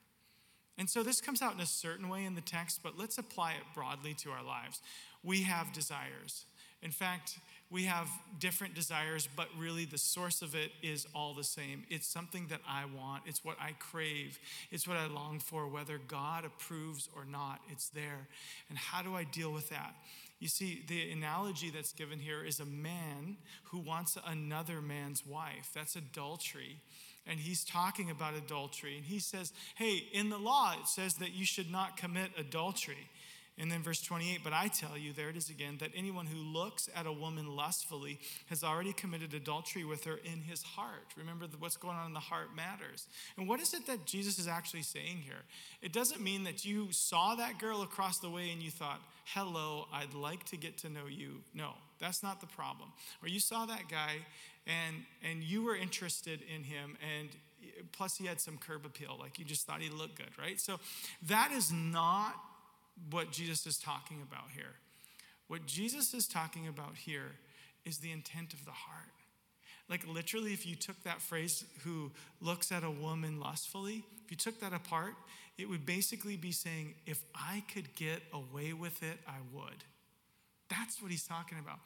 And 0.77 0.89
so 0.89 1.03
this 1.03 1.19
comes 1.19 1.41
out 1.41 1.55
in 1.55 1.59
a 1.59 1.65
certain 1.65 2.07
way 2.07 2.23
in 2.23 2.35
the 2.35 2.41
text, 2.41 2.79
but 2.81 2.97
let's 2.97 3.17
apply 3.17 3.51
it 3.51 3.75
broadly 3.75 4.13
to 4.19 4.31
our 4.31 4.41
lives. 4.41 4.79
We 5.25 5.41
have 5.43 5.73
desires. 5.73 6.45
In 6.81 6.91
fact, 6.91 7.37
we 7.71 7.83
have 7.85 8.07
different 8.39 8.73
desires, 8.73 9.29
but 9.35 9.47
really 9.57 9.85
the 9.85 9.97
source 9.97 10.41
of 10.41 10.55
it 10.55 10.71
is 10.81 11.05
all 11.13 11.33
the 11.33 11.43
same. 11.43 11.83
It's 11.89 12.07
something 12.07 12.47
that 12.47 12.61
I 12.67 12.85
want, 12.85 13.23
it's 13.27 13.45
what 13.45 13.57
I 13.61 13.73
crave, 13.79 14.39
it's 14.71 14.87
what 14.87 14.97
I 14.97 15.05
long 15.07 15.39
for, 15.39 15.67
whether 15.67 15.99
God 15.99 16.45
approves 16.45 17.09
or 17.15 17.25
not, 17.25 17.59
it's 17.69 17.89
there. 17.89 18.27
And 18.69 18.77
how 18.77 19.03
do 19.03 19.15
I 19.15 19.23
deal 19.23 19.51
with 19.51 19.69
that? 19.69 19.93
You 20.39 20.47
see, 20.47 20.83
the 20.87 21.11
analogy 21.11 21.69
that's 21.69 21.91
given 21.91 22.17
here 22.17 22.43
is 22.43 22.59
a 22.59 22.65
man 22.65 23.37
who 23.65 23.79
wants 23.79 24.17
another 24.25 24.81
man's 24.81 25.25
wife. 25.25 25.69
That's 25.75 25.95
adultery. 25.95 26.77
And 27.27 27.39
he's 27.39 27.63
talking 27.63 28.09
about 28.09 28.33
adultery. 28.33 28.95
And 28.95 29.05
he 29.05 29.19
says, 29.19 29.51
hey, 29.75 30.03
in 30.13 30.29
the 30.29 30.37
law, 30.37 30.73
it 30.79 30.87
says 30.87 31.15
that 31.15 31.33
you 31.33 31.45
should 31.45 31.69
not 31.69 31.97
commit 31.97 32.31
adultery. 32.37 33.09
And 33.59 33.69
then 33.69 33.83
verse 33.83 34.01
28, 34.01 34.39
but 34.41 34.53
I 34.53 34.69
tell 34.69 34.97
you, 34.97 35.11
there 35.11 35.29
it 35.29 35.35
is 35.35 35.49
again, 35.49 35.77
that 35.79 35.91
anyone 35.93 36.25
who 36.25 36.37
looks 36.37 36.89
at 36.95 37.05
a 37.05 37.11
woman 37.11 37.57
lustfully 37.57 38.19
has 38.45 38.63
already 38.63 38.93
committed 38.93 39.33
adultery 39.33 39.83
with 39.83 40.05
her 40.05 40.15
in 40.23 40.39
his 40.41 40.63
heart. 40.63 41.07
Remember 41.17 41.45
what's 41.59 41.75
going 41.75 41.97
on 41.97 42.07
in 42.07 42.13
the 42.13 42.21
heart 42.21 42.55
matters. 42.55 43.07
And 43.37 43.49
what 43.49 43.59
is 43.59 43.73
it 43.73 43.85
that 43.87 44.05
Jesus 44.05 44.39
is 44.39 44.47
actually 44.47 44.83
saying 44.83 45.23
here? 45.25 45.43
It 45.81 45.91
doesn't 45.91 46.21
mean 46.21 46.45
that 46.45 46.63
you 46.63 46.87
saw 46.91 47.35
that 47.35 47.59
girl 47.59 47.81
across 47.81 48.19
the 48.19 48.29
way 48.29 48.49
and 48.51 48.63
you 48.63 48.71
thought, 48.71 49.01
hello, 49.25 49.87
I'd 49.93 50.13
like 50.13 50.45
to 50.45 50.57
get 50.57 50.77
to 50.79 50.89
know 50.89 51.07
you. 51.09 51.41
No, 51.53 51.73
that's 51.99 52.23
not 52.23 52.39
the 52.39 52.47
problem. 52.47 52.93
Or 53.21 53.27
you 53.27 53.41
saw 53.41 53.65
that 53.65 53.89
guy 53.89 54.19
and, 54.65 54.95
and 55.21 55.43
you 55.43 55.63
were 55.63 55.75
interested 55.75 56.39
in 56.55 56.63
him 56.63 56.97
and 57.19 57.29
plus 57.91 58.17
he 58.17 58.25
had 58.25 58.39
some 58.39 58.57
curb 58.57 58.85
appeal 58.85 59.17
like 59.19 59.37
you 59.37 59.45
just 59.45 59.67
thought 59.67 59.81
he 59.81 59.89
looked 59.89 60.15
good 60.15 60.31
right 60.39 60.59
so 60.59 60.79
that 61.27 61.51
is 61.51 61.71
not 61.71 62.35
what 63.09 63.31
Jesus 63.31 63.65
is 63.65 63.77
talking 63.77 64.17
about 64.21 64.49
here. 64.55 64.75
What 65.47 65.65
Jesus 65.65 66.13
is 66.13 66.27
talking 66.27 66.67
about 66.67 66.95
here 66.95 67.31
is 67.85 67.97
the 67.97 68.11
intent 68.11 68.53
of 68.53 68.65
the 68.65 68.71
heart. 68.71 69.07
Like, 69.89 70.07
literally, 70.07 70.53
if 70.53 70.67
you 70.67 70.75
took 70.75 71.01
that 71.03 71.21
phrase, 71.21 71.65
who 71.83 72.11
looks 72.41 72.71
at 72.71 72.83
a 72.83 72.91
woman 72.91 73.39
lustfully, 73.39 74.03
if 74.23 74.29
you 74.29 74.37
took 74.37 74.59
that 74.59 74.73
apart, 74.73 75.15
it 75.57 75.67
would 75.67 75.85
basically 75.85 76.37
be 76.37 76.51
saying, 76.51 76.93
if 77.07 77.23
I 77.33 77.63
could 77.73 77.95
get 77.95 78.21
away 78.31 78.73
with 78.73 79.01
it, 79.01 79.17
I 79.27 79.37
would. 79.51 79.83
That's 80.69 81.01
what 81.01 81.09
he's 81.09 81.25
talking 81.25 81.57
about. 81.57 81.79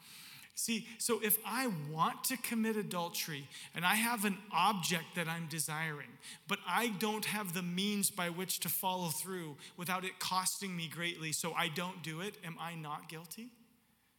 See, 0.56 0.86
so 0.98 1.20
if 1.22 1.38
I 1.44 1.68
want 1.90 2.24
to 2.24 2.36
commit 2.36 2.76
adultery 2.76 3.48
and 3.74 3.84
I 3.84 3.96
have 3.96 4.24
an 4.24 4.38
object 4.52 5.16
that 5.16 5.28
I'm 5.28 5.46
desiring, 5.48 6.10
but 6.46 6.60
I 6.66 6.88
don't 7.00 7.24
have 7.24 7.54
the 7.54 7.62
means 7.62 8.10
by 8.10 8.30
which 8.30 8.60
to 8.60 8.68
follow 8.68 9.08
through 9.08 9.56
without 9.76 10.04
it 10.04 10.20
costing 10.20 10.76
me 10.76 10.86
greatly, 10.86 11.32
so 11.32 11.52
I 11.54 11.68
don't 11.68 12.02
do 12.04 12.20
it, 12.20 12.36
am 12.44 12.56
I 12.60 12.76
not 12.76 13.08
guilty? 13.08 13.48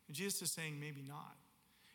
And 0.08 0.16
Jesus 0.16 0.42
is 0.42 0.52
saying, 0.52 0.78
maybe 0.78 1.04
not. 1.08 1.36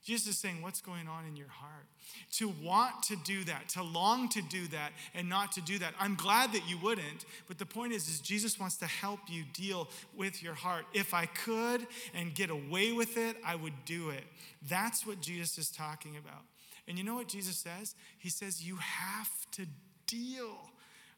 Jesus 0.03 0.29
is 0.29 0.39
saying, 0.39 0.63
What's 0.63 0.81
going 0.81 1.09
on 1.09 1.27
in 1.27 1.37
your 1.37 1.49
heart? 1.49 1.87
To 2.33 2.49
want 2.63 3.03
to 3.05 3.17
do 3.25 3.45
that, 3.45 3.69
to 3.71 3.83
long 3.83 4.29
to 4.31 4.43
do 4.43 4.67
that, 4.69 4.93
and 5.15 5.29
not 5.29 5.53
to 5.53 5.61
do 5.61 5.79
that. 5.79 5.95
I'm 5.99 6.15
glad 6.15 6.53
that 6.53 6.69
you 6.69 6.79
wouldn't, 6.79 7.25
but 7.49 7.59
the 7.59 7.67
point 7.67 7.93
is, 7.93 8.09
is 8.09 8.21
Jesus 8.21 8.59
wants 8.59 8.77
to 8.79 8.87
help 8.87 9.21
you 9.29 9.45
deal 9.53 9.89
with 10.17 10.43
your 10.43 10.55
heart. 10.55 10.87
If 10.95 11.13
I 11.13 11.27
could 11.27 11.87
and 12.15 12.35
get 12.35 12.51
away 12.51 12.93
with 12.93 13.17
it, 13.17 13.37
I 13.45 13.57
would 13.57 13.85
do 13.85 14.11
it. 14.11 14.25
That's 14.69 15.07
what 15.07 15.21
Jesus 15.21 15.59
is 15.59 15.71
talking 15.71 16.17
about. 16.17 16.43
And 16.89 16.99
you 16.99 17.05
know 17.05 17.15
what 17.15 17.29
Jesus 17.29 17.57
says? 17.57 17.95
He 18.19 18.31
says, 18.31 18.67
You 18.67 18.77
have 18.77 19.31
to 19.53 19.67
deal 20.07 20.71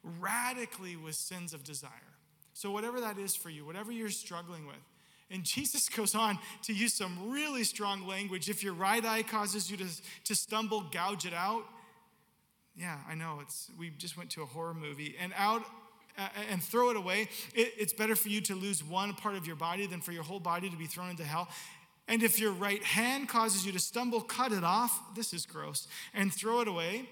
radically 0.02 0.96
with 0.96 1.14
sins 1.14 1.54
of 1.54 1.62
desire. 1.62 1.90
So, 2.52 2.70
whatever 2.70 3.00
that 3.00 3.18
is 3.18 3.34
for 3.34 3.48
you, 3.48 3.64
whatever 3.64 3.92
you're 3.92 4.10
struggling 4.10 4.66
with, 4.66 4.76
and 5.32 5.44
Jesus 5.44 5.88
goes 5.88 6.14
on 6.14 6.38
to 6.64 6.72
use 6.72 6.94
some 6.94 7.30
really 7.30 7.64
strong 7.64 8.06
language. 8.06 8.48
If 8.48 8.62
your 8.62 8.74
right 8.74 9.04
eye 9.04 9.22
causes 9.22 9.70
you 9.70 9.76
to, 9.78 9.86
to 10.24 10.34
stumble, 10.34 10.84
gouge 10.92 11.26
it 11.26 11.34
out. 11.34 11.64
Yeah, 12.76 12.98
I 13.08 13.14
know. 13.14 13.38
It's 13.42 13.70
we 13.78 13.90
just 13.90 14.16
went 14.16 14.30
to 14.30 14.42
a 14.42 14.46
horror 14.46 14.74
movie 14.74 15.16
and 15.20 15.32
out 15.36 15.62
uh, 16.18 16.28
and 16.50 16.62
throw 16.62 16.90
it 16.90 16.96
away. 16.96 17.28
It, 17.54 17.72
it's 17.78 17.92
better 17.92 18.16
for 18.16 18.28
you 18.28 18.40
to 18.42 18.54
lose 18.54 18.82
one 18.84 19.14
part 19.14 19.34
of 19.34 19.46
your 19.46 19.56
body 19.56 19.86
than 19.86 20.00
for 20.00 20.12
your 20.12 20.22
whole 20.22 20.40
body 20.40 20.70
to 20.70 20.76
be 20.76 20.86
thrown 20.86 21.10
into 21.10 21.24
hell. 21.24 21.48
And 22.08 22.22
if 22.22 22.40
your 22.40 22.52
right 22.52 22.82
hand 22.82 23.28
causes 23.28 23.64
you 23.64 23.72
to 23.72 23.78
stumble, 23.78 24.20
cut 24.20 24.52
it 24.52 24.64
off. 24.64 25.14
This 25.14 25.32
is 25.32 25.46
gross. 25.46 25.86
And 26.14 26.32
throw 26.32 26.60
it 26.60 26.68
away. 26.68 27.08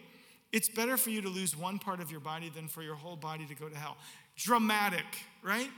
It's 0.52 0.68
better 0.68 0.96
for 0.96 1.10
you 1.10 1.22
to 1.22 1.28
lose 1.28 1.56
one 1.56 1.78
part 1.78 2.00
of 2.00 2.10
your 2.10 2.20
body 2.20 2.50
than 2.50 2.66
for 2.66 2.82
your 2.82 2.96
whole 2.96 3.16
body 3.16 3.46
to 3.46 3.54
go 3.54 3.68
to 3.68 3.76
hell. 3.76 3.96
Dramatic, 4.36 5.04
right? 5.42 5.70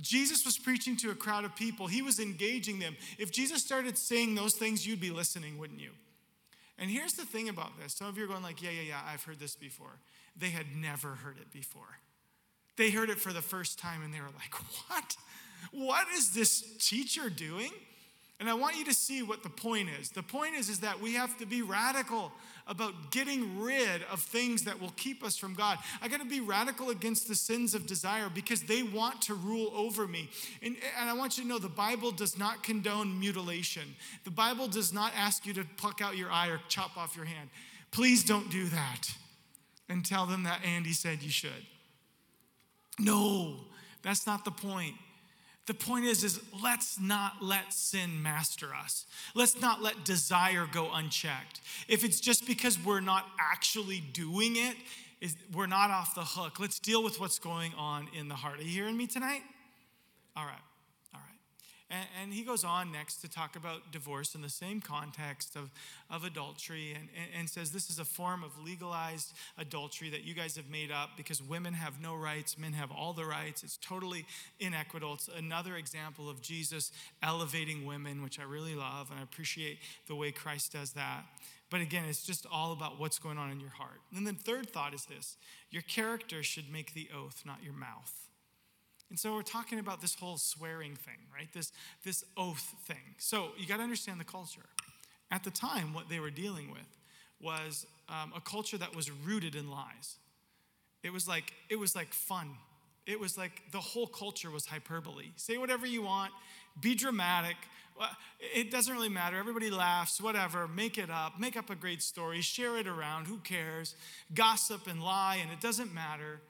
Jesus 0.00 0.44
was 0.44 0.58
preaching 0.58 0.96
to 0.98 1.10
a 1.10 1.14
crowd 1.14 1.44
of 1.44 1.56
people, 1.56 1.86
he 1.86 2.02
was 2.02 2.20
engaging 2.20 2.78
them. 2.78 2.96
If 3.18 3.30
Jesus 3.30 3.62
started 3.62 3.96
saying 3.96 4.34
those 4.34 4.54
things, 4.54 4.86
you'd 4.86 5.00
be 5.00 5.10
listening, 5.10 5.58
wouldn't 5.58 5.80
you? 5.80 5.90
And 6.78 6.90
here's 6.90 7.14
the 7.14 7.24
thing 7.24 7.48
about 7.48 7.78
this 7.80 7.94
some 7.94 8.06
of 8.06 8.18
you 8.18 8.24
are 8.24 8.28
going, 8.28 8.42
like, 8.42 8.62
yeah, 8.62 8.70
yeah, 8.70 8.88
yeah, 8.88 9.00
I've 9.06 9.24
heard 9.24 9.38
this 9.38 9.56
before. 9.56 9.98
They 10.36 10.50
had 10.50 10.66
never 10.76 11.08
heard 11.08 11.38
it 11.38 11.50
before. 11.50 11.98
They 12.76 12.90
heard 12.90 13.08
it 13.08 13.18
for 13.18 13.32
the 13.32 13.42
first 13.42 13.78
time 13.78 14.02
and 14.02 14.12
they 14.12 14.20
were 14.20 14.26
like, 14.26 14.54
what? 14.88 15.16
What 15.72 16.06
is 16.14 16.32
this 16.32 16.62
teacher 16.78 17.30
doing? 17.30 17.70
And 18.38 18.50
I 18.50 18.54
want 18.54 18.76
you 18.76 18.84
to 18.84 18.92
see 18.92 19.22
what 19.22 19.42
the 19.42 19.48
point 19.48 19.88
is. 19.98 20.10
The 20.10 20.22
point 20.22 20.56
is, 20.56 20.68
is 20.68 20.80
that 20.80 21.00
we 21.00 21.14
have 21.14 21.38
to 21.38 21.46
be 21.46 21.62
radical 21.62 22.32
about 22.66 23.10
getting 23.10 23.58
rid 23.58 24.02
of 24.12 24.20
things 24.20 24.64
that 24.64 24.78
will 24.78 24.92
keep 24.96 25.24
us 25.24 25.38
from 25.38 25.54
God. 25.54 25.78
I 26.02 26.08
got 26.08 26.20
to 26.20 26.26
be 26.26 26.40
radical 26.40 26.90
against 26.90 27.28
the 27.28 27.34
sins 27.34 27.74
of 27.74 27.86
desire 27.86 28.28
because 28.32 28.62
they 28.62 28.82
want 28.82 29.22
to 29.22 29.34
rule 29.34 29.72
over 29.74 30.06
me. 30.06 30.28
And, 30.62 30.76
and 31.00 31.08
I 31.08 31.14
want 31.14 31.38
you 31.38 31.44
to 31.44 31.48
know 31.48 31.58
the 31.58 31.68
Bible 31.68 32.10
does 32.10 32.38
not 32.38 32.62
condone 32.62 33.18
mutilation. 33.18 33.94
The 34.24 34.30
Bible 34.30 34.68
does 34.68 34.92
not 34.92 35.12
ask 35.16 35.46
you 35.46 35.54
to 35.54 35.64
pluck 35.78 36.02
out 36.02 36.16
your 36.16 36.30
eye 36.30 36.48
or 36.48 36.60
chop 36.68 36.98
off 36.98 37.16
your 37.16 37.24
hand. 37.24 37.48
Please 37.90 38.22
don't 38.22 38.50
do 38.50 38.66
that 38.66 39.14
and 39.88 40.04
tell 40.04 40.26
them 40.26 40.42
that 40.42 40.60
Andy 40.62 40.92
said 40.92 41.22
you 41.22 41.30
should. 41.30 41.50
No, 42.98 43.60
that's 44.02 44.26
not 44.26 44.44
the 44.44 44.50
point. 44.50 44.94
The 45.66 45.74
point 45.74 46.04
is, 46.04 46.22
is 46.22 46.40
let's 46.62 47.00
not 47.00 47.42
let 47.42 47.72
sin 47.72 48.22
master 48.22 48.68
us. 48.72 49.04
Let's 49.34 49.60
not 49.60 49.82
let 49.82 50.04
desire 50.04 50.66
go 50.70 50.90
unchecked. 50.92 51.60
If 51.88 52.04
it's 52.04 52.20
just 52.20 52.46
because 52.46 52.78
we're 52.78 53.00
not 53.00 53.26
actually 53.40 54.00
doing 54.12 54.54
it, 54.56 54.76
is 55.20 55.36
we're 55.52 55.66
not 55.66 55.90
off 55.90 56.14
the 56.14 56.24
hook. 56.24 56.60
Let's 56.60 56.78
deal 56.78 57.02
with 57.02 57.18
what's 57.18 57.38
going 57.38 57.72
on 57.76 58.08
in 58.16 58.28
the 58.28 58.34
heart. 58.34 58.60
Are 58.60 58.62
you 58.62 58.70
hearing 58.70 58.96
me 58.96 59.06
tonight? 59.06 59.42
All 60.36 60.44
right. 60.44 60.54
And, 62.26 62.34
he 62.34 62.42
goes 62.42 62.64
on 62.64 62.90
next 62.90 63.18
to 63.18 63.30
talk 63.30 63.54
about 63.54 63.92
divorce 63.92 64.34
in 64.34 64.42
the 64.42 64.48
same 64.48 64.80
context 64.80 65.54
of, 65.54 65.70
of 66.10 66.24
adultery 66.24 66.92
and, 66.92 67.08
and, 67.16 67.30
and 67.38 67.48
says 67.48 67.70
this 67.70 67.88
is 67.88 68.00
a 68.00 68.04
form 68.04 68.42
of 68.42 68.50
legalized 68.58 69.32
adultery 69.58 70.10
that 70.10 70.24
you 70.24 70.34
guys 70.34 70.56
have 70.56 70.68
made 70.68 70.90
up 70.90 71.10
because 71.16 71.40
women 71.40 71.72
have 71.72 72.02
no 72.02 72.16
rights, 72.16 72.58
men 72.58 72.72
have 72.72 72.90
all 72.90 73.12
the 73.12 73.24
rights. 73.24 73.62
It's 73.62 73.76
totally 73.76 74.26
inequitable. 74.58 75.14
It's 75.14 75.28
another 75.28 75.76
example 75.76 76.28
of 76.28 76.42
Jesus 76.42 76.90
elevating 77.22 77.86
women, 77.86 78.24
which 78.24 78.40
I 78.40 78.42
really 78.42 78.74
love, 78.74 79.10
and 79.12 79.20
I 79.20 79.22
appreciate 79.22 79.78
the 80.08 80.16
way 80.16 80.32
Christ 80.32 80.72
does 80.72 80.92
that. 80.94 81.22
But 81.70 81.80
again, 81.80 82.06
it's 82.08 82.26
just 82.26 82.44
all 82.50 82.72
about 82.72 82.98
what's 82.98 83.20
going 83.20 83.38
on 83.38 83.52
in 83.52 83.60
your 83.60 83.70
heart. 83.70 84.00
And 84.14 84.26
then, 84.26 84.34
third 84.34 84.68
thought 84.68 84.94
is 84.94 85.04
this 85.04 85.36
your 85.70 85.82
character 85.82 86.42
should 86.42 86.72
make 86.72 86.92
the 86.92 87.08
oath, 87.16 87.44
not 87.46 87.62
your 87.62 87.72
mouth. 87.72 88.25
And 89.08 89.18
so 89.18 89.34
we're 89.34 89.42
talking 89.42 89.78
about 89.78 90.00
this 90.00 90.14
whole 90.14 90.36
swearing 90.36 90.96
thing, 90.96 91.18
right? 91.32 91.48
This, 91.52 91.72
this 92.04 92.24
oath 92.36 92.74
thing. 92.86 93.14
So 93.18 93.48
you 93.56 93.66
got 93.66 93.76
to 93.76 93.82
understand 93.82 94.18
the 94.18 94.24
culture. 94.24 94.66
At 95.30 95.44
the 95.44 95.50
time, 95.50 95.94
what 95.94 96.08
they 96.08 96.20
were 96.20 96.30
dealing 96.30 96.70
with 96.70 96.86
was 97.40 97.86
um, 98.08 98.32
a 98.34 98.40
culture 98.40 98.78
that 98.78 98.94
was 98.94 99.10
rooted 99.10 99.54
in 99.54 99.70
lies. 99.70 100.16
It 101.02 101.12
was 101.12 101.28
like 101.28 101.52
it 101.68 101.76
was 101.76 101.94
like 101.94 102.12
fun. 102.12 102.50
It 103.06 103.20
was 103.20 103.38
like 103.38 103.62
the 103.70 103.78
whole 103.78 104.06
culture 104.06 104.50
was 104.50 104.66
hyperbole. 104.66 105.26
Say 105.36 105.58
whatever 105.58 105.86
you 105.86 106.02
want, 106.02 106.32
be 106.80 106.94
dramatic. 106.94 107.56
It 108.40 108.70
doesn't 108.70 108.92
really 108.92 109.08
matter. 109.08 109.38
Everybody 109.38 109.70
laughs, 109.70 110.20
whatever. 110.20 110.68
Make 110.68 110.98
it 110.98 111.08
up. 111.10 111.38
Make 111.38 111.56
up 111.56 111.70
a 111.70 111.74
great 111.74 112.02
story. 112.02 112.40
Share 112.40 112.76
it 112.76 112.86
around. 112.86 113.26
Who 113.26 113.38
cares? 113.38 113.94
Gossip 114.34 114.86
and 114.86 115.02
lie, 115.02 115.38
and 115.40 115.50
it 115.50 115.60
doesn't 115.60 115.94
matter. 115.94 116.40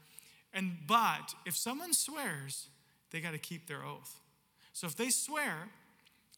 And 0.57 0.79
but 0.89 1.35
if 1.45 1.57
someone 1.57 1.93
swears, 1.93 2.67
they 3.13 3.21
got 3.21 3.33
to 3.33 3.39
keep 3.39 3.69
their 3.69 3.85
oath. 3.85 4.21
So 4.73 4.89
if 4.89 4.97
they 4.97 5.11
swear 5.11 5.69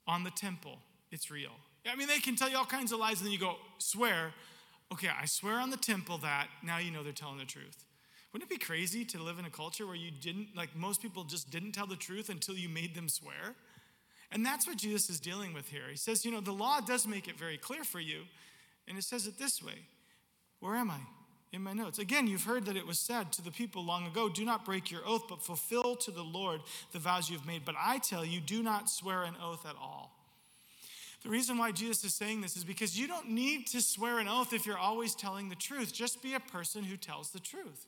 on 0.07 0.25
the 0.25 0.31
temple, 0.31 0.79
it's 1.11 1.31
real. 1.31 1.53
I 1.91 1.97
mean, 1.97 2.09
they 2.09 2.19
can 2.19 2.37
tell 2.37 2.51
you 2.51 2.59
all 2.59 2.67
kinds 2.67 2.93
of 2.93 2.99
lies, 2.99 3.19
and 3.21 3.27
then 3.27 3.33
you 3.33 3.39
go, 3.39 3.57
swear 3.79 4.35
Okay, 4.93 5.09
I 5.09 5.27
swear 5.27 5.61
on 5.61 5.71
the 5.71 5.77
temple 5.77 6.19
that 6.19 6.49
now 6.63 6.79
you 6.79 6.91
know 6.91 7.03
they're 7.03 7.13
telling 7.13 7.39
the 7.39 7.45
truth. 7.45 7.85
Wouldn't 8.33 8.51
it 8.51 8.59
be 8.59 8.65
crazy 8.65 9.05
to 9.07 9.23
live 9.23 9.39
in 9.39 9.45
a 9.45 9.51
culture 9.51 9.87
where 9.87 9.97
you 9.97 10.11
didn't, 10.11 10.49
like 10.57 10.75
most 10.75 11.03
people 11.03 11.25
just 11.25 11.51
didn't 11.51 11.73
tell 11.73 11.87
the 11.87 11.97
truth 11.97 12.29
until 12.29 12.55
you 12.55 12.69
made 12.69 12.95
them 12.95 13.09
swear? 13.09 13.55
And 14.31 14.45
that's 14.45 14.67
what 14.67 14.77
Jesus 14.77 15.09
is 15.09 15.21
dealing 15.21 15.55
with 15.55 15.69
here. 15.69 15.85
He 15.91 15.97
says, 15.97 16.25
you 16.25 16.31
know, 16.31 16.41
the 16.41 16.53
law 16.53 16.81
does 16.81 17.07
make 17.07 17.29
it 17.29 17.39
very 17.39 17.57
clear 17.57 17.85
for 17.85 18.01
you. 18.01 18.23
And 18.87 18.99
it 18.99 19.05
says 19.05 19.27
it 19.27 19.39
this 19.39 19.63
way 19.63 19.87
Where 20.61 20.75
am 20.75 20.91
I? 20.91 21.01
In 21.51 21.63
my 21.63 21.73
notes. 21.73 21.99
Again, 21.99 22.27
you've 22.27 22.45
heard 22.45 22.67
that 22.67 22.77
it 22.77 22.87
was 22.87 22.99
said 22.99 23.33
to 23.33 23.43
the 23.43 23.51
people 23.51 23.83
long 23.83 24.07
ago 24.07 24.29
do 24.29 24.45
not 24.45 24.67
break 24.67 24.91
your 24.91 25.01
oath, 25.07 25.25
but 25.29 25.43
fulfill 25.43 25.97
to 25.97 26.11
the 26.11 26.23
Lord 26.23 26.61
the 26.93 26.99
vows 26.99 27.31
you 27.31 27.39
have 27.39 27.47
made. 27.47 27.65
But 27.65 27.75
I 27.79 27.99
tell 27.99 28.25
you, 28.25 28.41
do 28.41 28.63
not 28.63 28.91
swear 28.91 29.23
an 29.23 29.35
oath 29.43 29.65
at 29.67 29.77
all. 29.77 30.13
The 31.23 31.31
reason 31.31 31.59
why 31.59 31.73
Jesus 31.73 32.05
is 32.05 32.15
saying 32.15 32.43
this 32.43 32.57
is 32.57 32.65
because 32.65 32.99
you 32.99 33.09
don't 33.09 33.31
need 33.31 33.67
to 33.69 33.81
swear 33.81 34.19
an 34.19 34.29
oath 34.29 34.53
if 34.53 34.67
you're 34.67 34.79
always 34.79 35.15
telling 35.15 35.49
the 35.49 35.57
truth. 35.57 35.93
Just 35.93 36.23
be 36.23 36.35
a 36.35 36.41
person 36.41 36.85
who 36.85 36.97
tells 36.97 37.31
the 37.31 37.41
truth. 37.41 37.87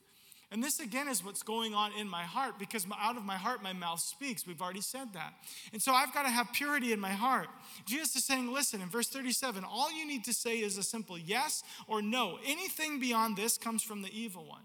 And 0.52 0.64
this 0.64 0.80
again 0.80 1.06
is 1.06 1.24
what's 1.24 1.44
going 1.44 1.74
on 1.74 1.92
in 1.92 2.08
my 2.08 2.24
heart 2.24 2.58
because 2.58 2.84
out 3.00 3.16
of 3.16 3.24
my 3.24 3.36
heart 3.36 3.62
my 3.62 3.72
mouth 3.72 4.00
speaks. 4.00 4.46
We've 4.46 4.60
already 4.60 4.80
said 4.80 5.12
that. 5.14 5.34
And 5.72 5.80
so 5.80 5.92
I've 5.92 6.12
got 6.12 6.24
to 6.24 6.28
have 6.28 6.52
purity 6.52 6.92
in 6.92 6.98
my 6.98 7.12
heart. 7.12 7.46
Jesus 7.86 8.16
is 8.16 8.24
saying, 8.24 8.52
listen, 8.52 8.80
in 8.80 8.88
verse 8.88 9.08
37, 9.08 9.62
all 9.64 9.92
you 9.92 10.04
need 10.04 10.24
to 10.24 10.32
say 10.32 10.58
is 10.58 10.76
a 10.76 10.82
simple 10.82 11.16
yes 11.16 11.62
or 11.86 12.02
no. 12.02 12.38
Anything 12.44 12.98
beyond 12.98 13.36
this 13.36 13.56
comes 13.58 13.84
from 13.84 14.02
the 14.02 14.10
evil 14.12 14.44
one. 14.44 14.62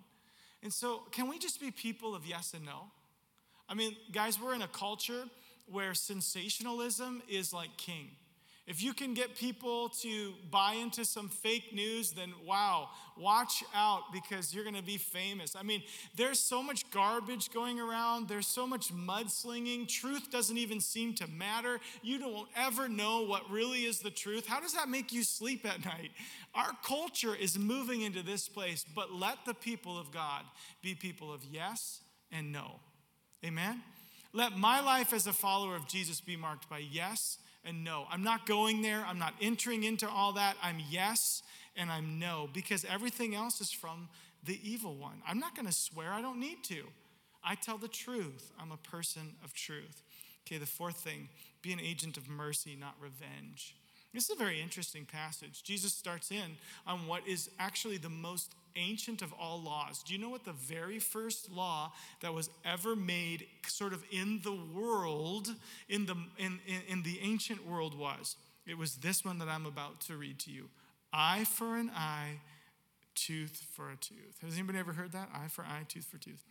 And 0.63 0.73
so, 0.73 1.03
can 1.11 1.29
we 1.29 1.37
just 1.37 1.61
be 1.61 1.69
people 1.69 2.15
of 2.15 2.25
yes 2.25 2.55
and 2.55 2.65
no? 2.65 2.89
I 3.69 3.75
mean, 3.75 3.95
guys, 4.11 4.41
we're 4.41 4.55
in 4.55 4.63
a 4.63 4.67
culture 4.67 5.25
where 5.67 5.93
sensationalism 5.93 7.21
is 7.29 7.53
like 7.53 7.77
king. 7.77 8.09
If 8.67 8.81
you 8.81 8.93
can 8.93 9.13
get 9.13 9.35
people 9.35 9.89
to 10.01 10.33
buy 10.49 10.73
into 10.73 11.05
some 11.05 11.29
fake 11.29 11.71
news, 11.71 12.13
then 12.13 12.33
wow, 12.43 12.89
watch 13.15 13.63
out 13.75 14.11
because 14.11 14.55
you're 14.55 14.63
going 14.63 14.75
to 14.75 14.81
be 14.81 14.97
famous. 14.97 15.55
I 15.55 15.61
mean, 15.61 15.83
there's 16.15 16.39
so 16.39 16.63
much 16.63 16.89
garbage 16.89 17.51
going 17.53 17.79
around, 17.79 18.27
there's 18.27 18.47
so 18.47 18.65
much 18.65 18.91
mudslinging. 18.91 19.87
Truth 19.87 20.31
doesn't 20.31 20.57
even 20.57 20.79
seem 20.79 21.13
to 21.15 21.27
matter. 21.27 21.79
You 22.01 22.17
don't 22.17 22.47
ever 22.55 22.89
know 22.89 23.21
what 23.21 23.47
really 23.51 23.85
is 23.85 23.99
the 23.99 24.09
truth. 24.09 24.47
How 24.47 24.59
does 24.59 24.73
that 24.73 24.89
make 24.89 25.13
you 25.13 25.23
sleep 25.23 25.63
at 25.63 25.85
night? 25.85 26.09
Our 26.55 26.71
culture 26.83 27.35
is 27.35 27.59
moving 27.59 28.01
into 28.01 28.23
this 28.23 28.49
place, 28.49 28.83
but 28.95 29.13
let 29.13 29.45
the 29.45 29.53
people 29.53 29.99
of 29.99 30.11
God 30.11 30.43
be 30.81 30.95
people 30.95 31.31
of 31.31 31.43
yes 31.43 32.01
and 32.31 32.51
no. 32.51 32.79
Amen? 33.45 33.83
Let 34.33 34.57
my 34.57 34.81
life 34.81 35.13
as 35.13 35.27
a 35.27 35.33
follower 35.33 35.75
of 35.75 35.87
Jesus 35.87 36.19
be 36.19 36.35
marked 36.35 36.67
by 36.67 36.79
yes 36.79 37.37
and 37.65 37.83
no. 37.83 38.05
I'm 38.09 38.23
not 38.23 38.45
going 38.45 38.81
there. 38.81 39.03
I'm 39.07 39.19
not 39.19 39.33
entering 39.41 39.83
into 39.83 40.07
all 40.07 40.33
that. 40.33 40.55
I'm 40.61 40.77
yes 40.89 41.41
and 41.75 41.91
I'm 41.91 42.19
no 42.19 42.49
because 42.53 42.85
everything 42.85 43.35
else 43.35 43.59
is 43.59 43.71
from 43.71 44.09
the 44.43 44.59
evil 44.63 44.95
one. 44.95 45.21
I'm 45.27 45.39
not 45.39 45.55
going 45.55 45.67
to 45.67 45.73
swear. 45.73 46.11
I 46.11 46.21
don't 46.21 46.39
need 46.39 46.63
to. 46.65 46.83
I 47.43 47.55
tell 47.55 47.77
the 47.77 47.87
truth. 47.87 48.51
I'm 48.59 48.71
a 48.71 48.77
person 48.77 49.35
of 49.43 49.53
truth. 49.53 50.03
Okay, 50.45 50.57
the 50.57 50.65
fourth 50.65 50.97
thing 50.97 51.29
be 51.61 51.73
an 51.73 51.79
agent 51.79 52.17
of 52.17 52.29
mercy, 52.29 52.77
not 52.79 52.95
revenge. 52.99 53.75
This 54.15 54.29
is 54.29 54.35
a 54.37 54.39
very 54.39 54.61
interesting 54.61 55.05
passage. 55.05 55.61
Jesus 55.61 55.93
starts 55.93 56.31
in 56.31 56.57
on 56.87 57.05
what 57.05 57.27
is 57.27 57.49
actually 57.59 57.97
the 57.97 58.09
most 58.09 58.55
ancient 58.77 59.21
of 59.21 59.33
all 59.33 59.61
laws. 59.61 60.03
Do 60.03 60.13
you 60.13 60.19
know 60.19 60.29
what 60.29 60.45
the 60.45 60.53
very 60.53 60.99
first 60.99 61.51
law 61.51 61.91
that 62.21 62.33
was 62.33 62.49
ever 62.63 62.95
made 62.95 63.45
sort 63.67 63.91
of 63.91 64.03
in 64.11 64.39
the 64.43 64.57
world, 64.73 65.53
in 65.89 66.05
the, 66.05 66.15
in, 66.37 66.59
in, 66.65 66.81
in 66.87 67.03
the 67.03 67.19
ancient 67.21 67.67
world 67.67 67.97
was? 67.97 68.37
It 68.65 68.77
was 68.77 68.95
this 68.95 69.25
one 69.25 69.37
that 69.39 69.49
I'm 69.49 69.65
about 69.65 69.99
to 70.01 70.15
read 70.15 70.39
to 70.39 70.51
you 70.51 70.69
eye 71.11 71.45
for 71.45 71.77
an 71.77 71.91
eye, 71.95 72.39
tooth 73.15 73.67
for 73.73 73.89
a 73.89 73.95
tooth. 73.95 74.37
Has 74.41 74.55
anybody 74.55 74.79
ever 74.79 74.93
heard 74.93 75.11
that? 75.11 75.29
Eye 75.33 75.47
for 75.49 75.63
eye, 75.63 75.83
tooth 75.87 76.05
for 76.05 76.17
tooth. 76.17 76.43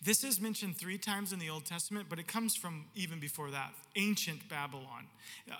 This 0.00 0.22
is 0.22 0.40
mentioned 0.40 0.76
three 0.76 0.96
times 0.96 1.32
in 1.32 1.40
the 1.40 1.50
Old 1.50 1.64
Testament, 1.64 2.06
but 2.08 2.20
it 2.20 2.28
comes 2.28 2.54
from 2.54 2.86
even 2.94 3.18
before 3.18 3.50
that 3.50 3.72
ancient 3.96 4.48
Babylon, 4.48 5.08
uh, 5.50 5.54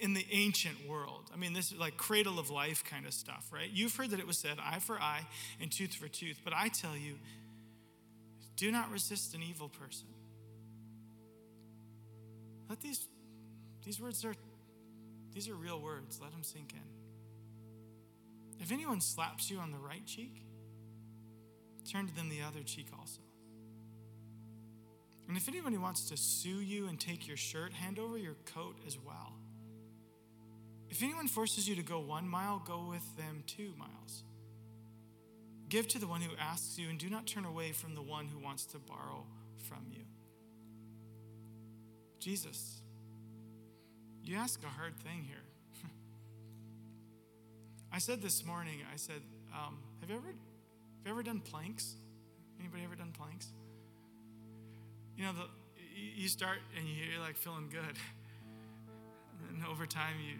in 0.00 0.12
the 0.12 0.26
ancient 0.30 0.86
world. 0.86 1.30
I 1.32 1.38
mean, 1.38 1.54
this 1.54 1.72
is 1.72 1.78
like 1.78 1.96
cradle 1.96 2.38
of 2.38 2.50
life 2.50 2.84
kind 2.84 3.06
of 3.06 3.14
stuff, 3.14 3.48
right? 3.50 3.70
You've 3.72 3.96
heard 3.96 4.10
that 4.10 4.20
it 4.20 4.26
was 4.26 4.36
said 4.36 4.58
eye 4.62 4.80
for 4.80 5.00
eye 5.00 5.26
and 5.62 5.72
tooth 5.72 5.94
for 5.94 6.08
tooth, 6.08 6.40
but 6.44 6.52
I 6.52 6.68
tell 6.68 6.94
you, 6.94 7.14
do 8.56 8.70
not 8.70 8.90
resist 8.90 9.34
an 9.34 9.42
evil 9.42 9.70
person. 9.70 10.08
Let 12.68 12.82
these, 12.82 13.08
these 13.82 13.98
words 13.98 14.22
are, 14.26 14.34
these 15.32 15.48
are 15.48 15.54
real 15.54 15.80
words. 15.80 16.20
Let 16.22 16.32
them 16.32 16.42
sink 16.42 16.74
in. 16.74 18.62
If 18.62 18.70
anyone 18.72 19.00
slaps 19.00 19.50
you 19.50 19.58
on 19.58 19.72
the 19.72 19.78
right 19.78 20.04
cheek, 20.04 20.42
turn 21.90 22.06
to 22.06 22.14
them 22.14 22.28
the 22.28 22.42
other 22.42 22.62
cheek 22.62 22.88
also. 22.96 23.22
And 25.30 25.36
if 25.36 25.46
anybody 25.46 25.78
wants 25.78 26.08
to 26.08 26.16
sue 26.16 26.60
you 26.60 26.88
and 26.88 26.98
take 26.98 27.28
your 27.28 27.36
shirt, 27.36 27.72
hand 27.72 28.00
over 28.00 28.18
your 28.18 28.34
coat 28.52 28.74
as 28.84 28.98
well. 28.98 29.34
If 30.88 31.04
anyone 31.04 31.28
forces 31.28 31.68
you 31.68 31.76
to 31.76 31.84
go 31.84 32.00
one 32.00 32.28
mile, 32.28 32.60
go 32.66 32.88
with 32.90 33.16
them 33.16 33.44
two 33.46 33.72
miles. 33.78 34.24
Give 35.68 35.86
to 35.86 36.00
the 36.00 36.08
one 36.08 36.20
who 36.20 36.32
asks 36.36 36.80
you, 36.80 36.88
and 36.88 36.98
do 36.98 37.08
not 37.08 37.28
turn 37.28 37.44
away 37.44 37.70
from 37.70 37.94
the 37.94 38.02
one 38.02 38.26
who 38.26 38.40
wants 38.40 38.66
to 38.66 38.80
borrow 38.80 39.24
from 39.68 39.86
you. 39.92 40.02
Jesus, 42.18 42.80
you 44.24 44.36
ask 44.36 44.60
a 44.64 44.66
hard 44.66 44.96
thing 44.96 45.22
here. 45.28 45.44
I 47.92 48.00
said 48.00 48.20
this 48.20 48.44
morning, 48.44 48.80
I 48.92 48.96
said, 48.96 49.22
um, 49.54 49.78
have, 50.00 50.10
you 50.10 50.16
ever, 50.16 50.26
have 50.26 50.36
you 51.06 51.12
ever 51.12 51.22
done 51.22 51.38
planks? 51.38 51.94
Anybody 52.58 52.82
ever 52.82 52.96
done 52.96 53.12
planks? 53.16 53.52
You 55.16 55.24
know, 55.24 55.32
the, 55.32 55.46
you 55.94 56.28
start 56.28 56.58
and 56.76 56.86
you're 56.88 57.20
like 57.20 57.36
feeling 57.36 57.68
good. 57.70 57.96
And 59.48 59.64
over 59.66 59.86
time, 59.86 60.14
you 60.24 60.38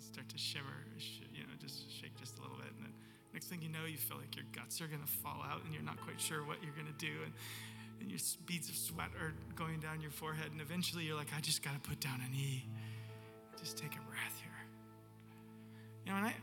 start 0.00 0.28
to 0.28 0.38
shimmer, 0.38 0.86
you 1.34 1.42
know, 1.42 1.54
just 1.60 1.90
shake 1.90 2.16
just 2.18 2.38
a 2.38 2.42
little 2.42 2.56
bit. 2.56 2.68
And 2.76 2.86
then 2.86 2.92
next 3.32 3.46
thing 3.46 3.60
you 3.62 3.68
know, 3.68 3.84
you 3.86 3.96
feel 3.96 4.16
like 4.16 4.34
your 4.36 4.44
guts 4.52 4.80
are 4.80 4.86
going 4.86 5.02
to 5.02 5.12
fall 5.22 5.42
out 5.44 5.64
and 5.64 5.74
you're 5.74 5.82
not 5.82 6.00
quite 6.00 6.20
sure 6.20 6.44
what 6.44 6.62
you're 6.62 6.74
going 6.74 6.86
to 6.86 7.04
do. 7.04 7.12
And, 7.24 7.32
and 8.00 8.10
your 8.10 8.20
beads 8.46 8.68
of 8.68 8.76
sweat 8.76 9.10
are 9.20 9.34
going 9.56 9.80
down 9.80 10.00
your 10.00 10.10
forehead. 10.10 10.52
And 10.52 10.60
eventually 10.60 11.04
you're 11.04 11.16
like, 11.16 11.34
I 11.36 11.40
just 11.40 11.62
got 11.62 11.74
to 11.74 11.80
put 11.80 12.00
down 12.00 12.20
a 12.26 12.30
knee. 12.30 12.66
Just 13.58 13.76
take 13.76 13.92
a 13.92 14.02
breath 14.08 14.38
here. 14.40 14.52
You 16.06 16.12
know, 16.12 16.18
when 16.20 16.24
I, 16.24 16.34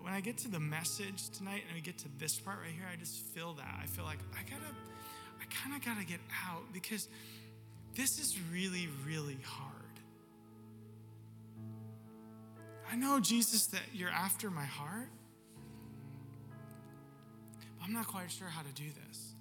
when 0.00 0.12
I 0.14 0.20
get 0.20 0.38
to 0.38 0.48
the 0.50 0.60
message 0.60 1.28
tonight 1.30 1.62
and 1.68 1.74
we 1.74 1.80
get 1.80 1.98
to 1.98 2.08
this 2.18 2.38
part 2.38 2.58
right 2.60 2.72
here, 2.72 2.86
I 2.90 2.96
just 2.96 3.18
feel 3.26 3.52
that. 3.54 3.78
I 3.80 3.86
feel 3.86 4.04
like 4.04 4.18
I 4.32 4.42
got 4.48 4.60
to 4.60 4.91
kind 5.62 5.74
of 5.76 5.84
got 5.84 5.98
to 5.98 6.06
get 6.06 6.20
out 6.48 6.72
because 6.72 7.08
this 7.94 8.18
is 8.18 8.38
really, 8.52 8.88
really 9.06 9.38
hard. 9.44 9.70
I 12.90 12.96
know, 12.96 13.20
Jesus, 13.20 13.66
that 13.68 13.82
you're 13.94 14.10
after 14.10 14.50
my 14.50 14.64
heart, 14.64 15.08
but 17.78 17.86
I'm 17.86 17.92
not 17.92 18.06
quite 18.06 18.30
sure 18.30 18.48
how 18.48 18.62
to 18.62 18.72
do 18.74 18.88
this. 19.08 19.34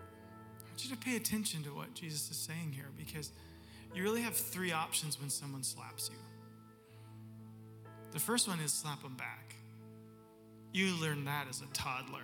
I 0.00 0.68
want 0.68 0.84
you 0.84 0.90
to 0.90 0.96
pay 0.96 1.16
attention 1.16 1.62
to 1.64 1.70
what 1.70 1.94
Jesus 1.94 2.30
is 2.30 2.36
saying 2.36 2.72
here 2.72 2.88
because 2.96 3.30
you 3.94 4.02
really 4.02 4.22
have 4.22 4.36
three 4.36 4.72
options 4.72 5.20
when 5.20 5.30
someone 5.30 5.62
slaps 5.62 6.10
you. 6.10 6.18
The 8.12 8.18
first 8.18 8.48
one 8.48 8.60
is 8.60 8.72
slap 8.72 9.02
them 9.02 9.14
back. 9.14 9.54
You 10.72 10.94
learn 11.00 11.24
that 11.26 11.46
as 11.48 11.60
a 11.60 11.66
toddler, 11.72 12.20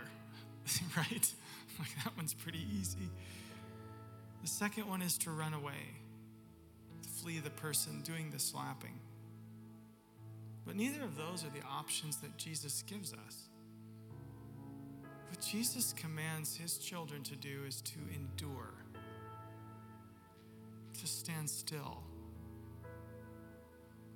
right? 0.96 1.32
Like 1.78 1.88
that 2.04 2.16
one's 2.16 2.34
pretty 2.34 2.66
easy. 2.78 3.10
The 4.42 4.48
second 4.48 4.88
one 4.88 5.02
is 5.02 5.18
to 5.18 5.30
run 5.30 5.54
away, 5.54 5.94
to 7.02 7.08
flee 7.08 7.38
the 7.38 7.50
person 7.50 8.02
doing 8.02 8.30
the 8.30 8.38
slapping. 8.38 8.98
But 10.66 10.76
neither 10.76 11.02
of 11.02 11.16
those 11.16 11.44
are 11.44 11.50
the 11.50 11.66
options 11.66 12.18
that 12.18 12.36
Jesus 12.36 12.82
gives 12.82 13.12
us. 13.12 13.48
What 15.30 15.40
Jesus 15.40 15.92
commands 15.94 16.56
his 16.56 16.78
children 16.78 17.22
to 17.24 17.36
do 17.36 17.64
is 17.66 17.80
to 17.82 17.98
endure, 18.14 18.74
to 20.98 21.06
stand 21.06 21.48
still, 21.48 22.02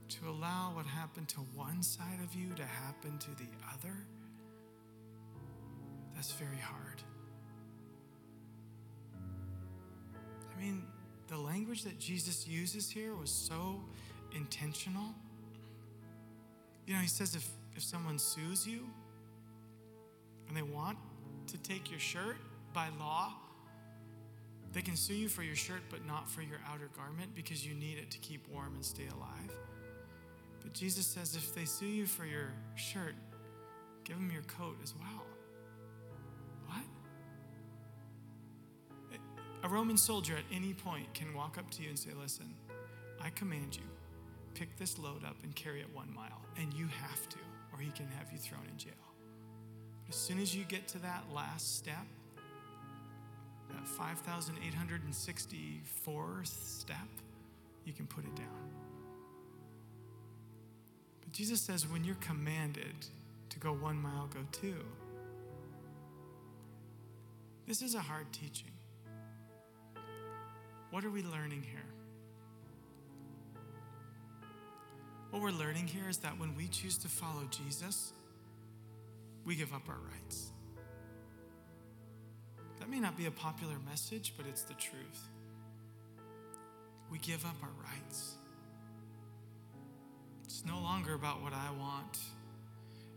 to 0.09 0.29
allow 0.29 0.73
what 0.75 0.87
happened 0.87 1.29
to 1.29 1.41
one 1.55 1.83
side 1.83 2.19
of 2.23 2.35
you 2.35 2.53
to 2.55 2.65
happen 2.65 3.19
to 3.19 3.31
the 3.31 3.49
other. 3.73 3.97
That's 6.15 6.33
very 6.33 6.59
hard. 6.59 7.03
Mean, 10.61 10.85
the 11.29 11.37
language 11.37 11.85
that 11.85 11.99
Jesus 11.99 12.47
uses 12.47 12.91
here 12.91 13.15
was 13.15 13.31
so 13.31 13.81
intentional. 14.35 15.15
You 16.87 16.95
know, 16.95 17.01
he 17.01 17.09
says 17.09 17.35
if, 17.35 17.49
if 17.77 17.83
someone 17.83 18.19
sues 18.19 18.67
you 18.67 18.87
and 20.49 20.57
they 20.57 20.63
want 20.63 20.99
to 21.49 21.59
take 21.59 21.91
your 21.91 22.01
shirt 22.01 22.37
by 22.73 22.89
law, 22.99 23.33
they 24.73 24.83
can 24.83 24.97
sue 24.97 25.15
you 25.15 25.29
for 25.29 25.43
your 25.43 25.57
shirt, 25.57 25.83
but 25.91 26.07
not 26.07 26.29
for 26.31 26.43
your 26.43 26.59
outer 26.69 26.89
garment 26.97 27.35
because 27.35 27.67
you 27.67 27.75
need 27.75 27.99
it 27.99 28.11
to 28.11 28.19
keep 28.19 28.49
warm 28.49 28.75
and 28.75 28.85
stay 28.85 29.07
alive. 29.15 29.55
But 30.63 30.73
Jesus 30.73 31.07
says 31.07 31.37
if 31.37 31.55
they 31.55 31.65
sue 31.65 31.87
you 31.87 32.07
for 32.07 32.25
your 32.25 32.53
shirt, 32.75 33.15
give 34.05 34.17
them 34.17 34.31
your 34.33 34.43
coat 34.43 34.77
as 34.83 34.95
well. 34.99 35.27
Roman 39.73 39.97
soldier 39.97 40.37
at 40.37 40.45
any 40.55 40.75
point 40.75 41.15
can 41.15 41.33
walk 41.33 41.57
up 41.57 41.71
to 41.71 41.83
you 41.83 41.89
and 41.89 41.99
say, 41.99 42.11
Listen, 42.21 42.53
I 43.23 43.31
command 43.31 43.75
you, 43.75 43.85
pick 44.53 44.77
this 44.77 44.99
load 44.99 45.25
up 45.25 45.37
and 45.45 45.57
carry 45.57 45.81
it 45.81 45.87
one 45.95 46.13
mile. 46.15 46.43
And 46.61 46.75
you 46.75 46.89
have 46.89 47.27
to, 47.31 47.39
or 47.73 47.79
he 47.81 47.91
can 47.91 48.07
have 48.19 48.31
you 48.31 48.37
thrown 48.37 48.67
in 48.71 48.77
jail. 48.77 48.93
But 50.05 50.15
As 50.15 50.21
soon 50.21 50.39
as 50.41 50.55
you 50.55 50.65
get 50.65 50.89
to 50.89 50.99
that 50.99 51.25
last 51.35 51.79
step, 51.79 52.05
that 53.71 53.87
5,864th 53.87 56.47
step, 56.47 56.99
you 57.87 57.95
can 57.95 58.07
put 58.07 58.25
it 58.25 58.37
down. 58.37 58.69
But 61.23 61.33
Jesus 61.33 61.63
says 61.63 61.89
when 61.89 62.05
you're 62.05 62.15
commanded 62.17 63.07
to 63.49 63.59
go 63.59 63.73
one 63.73 63.97
mile, 63.97 64.29
go 64.35 64.41
two. 64.53 64.85
This 67.67 67.81
is 67.81 67.95
a 67.95 68.01
hard 68.01 68.31
teaching. 68.33 68.69
What 70.93 71.07
are 71.07 71.11
we 71.11 71.23
learning 71.23 71.63
here? 71.63 71.81
What 75.31 75.41
we're 75.41 75.51
learning 75.51 75.87
here 75.87 76.07
is 76.07 76.19
that 76.19 76.39
when 76.39 76.55
we 76.55 76.69
choose 76.69 76.99
to 76.99 77.09
follow 77.09 77.49
Jesus, 77.51 78.13
we 79.47 79.57
give 79.57 79.73
up 79.73 79.89
our 79.89 79.97
rights. 80.13 80.53
That 82.79 82.91
may 82.91 83.01
not 83.01 83.17
be 83.17 83.25
a 83.25 83.31
popular 83.31 83.77
message, 83.89 84.35
but 84.37 84.45
it's 84.47 84.65
the 84.65 84.75
truth. 84.75 85.31
We 87.11 87.17
give 87.21 87.43
up 87.47 87.57
our 87.63 87.73
rights. 87.83 88.35
It's 90.45 90.63
no 90.67 90.79
longer 90.79 91.15
about 91.15 91.43
what 91.43 91.55
I 91.55 91.71
want, 91.71 92.19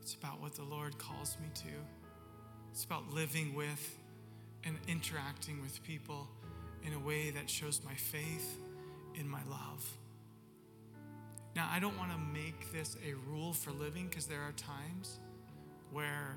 it's 0.01 0.13
about 0.13 0.39
what 0.39 0.55
the 0.55 0.63
Lord 0.63 0.97
calls 0.97 1.35
me 1.41 1.49
to. 1.55 1.73
It's 2.71 2.85
about 2.85 3.13
living 3.13 3.53
with 3.53 3.97
and 4.63 4.77
interacting 4.87 5.61
with 5.61 5.83
people 5.83 6.29
in 6.85 6.93
a 6.93 6.99
way 6.99 7.31
that 7.31 7.49
shows 7.49 7.81
my 7.83 7.95
faith 7.95 8.59
in 9.15 9.27
my 9.27 9.41
love. 9.49 9.97
Now, 11.55 11.69
I 11.71 11.79
don't 11.79 11.97
want 11.97 12.11
to 12.11 12.17
make 12.17 12.71
this 12.71 12.97
a 13.07 13.13
rule 13.29 13.53
for 13.53 13.71
living 13.71 14.07
because 14.07 14.25
there 14.25 14.41
are 14.41 14.51
times 14.53 15.19
where 15.91 16.35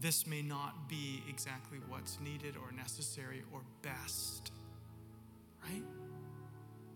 this 0.00 0.26
may 0.26 0.42
not 0.42 0.88
be 0.88 1.22
exactly 1.28 1.78
what's 1.88 2.18
needed 2.20 2.54
or 2.56 2.72
necessary 2.72 3.42
or 3.52 3.60
best, 3.82 4.52
right? 5.62 5.82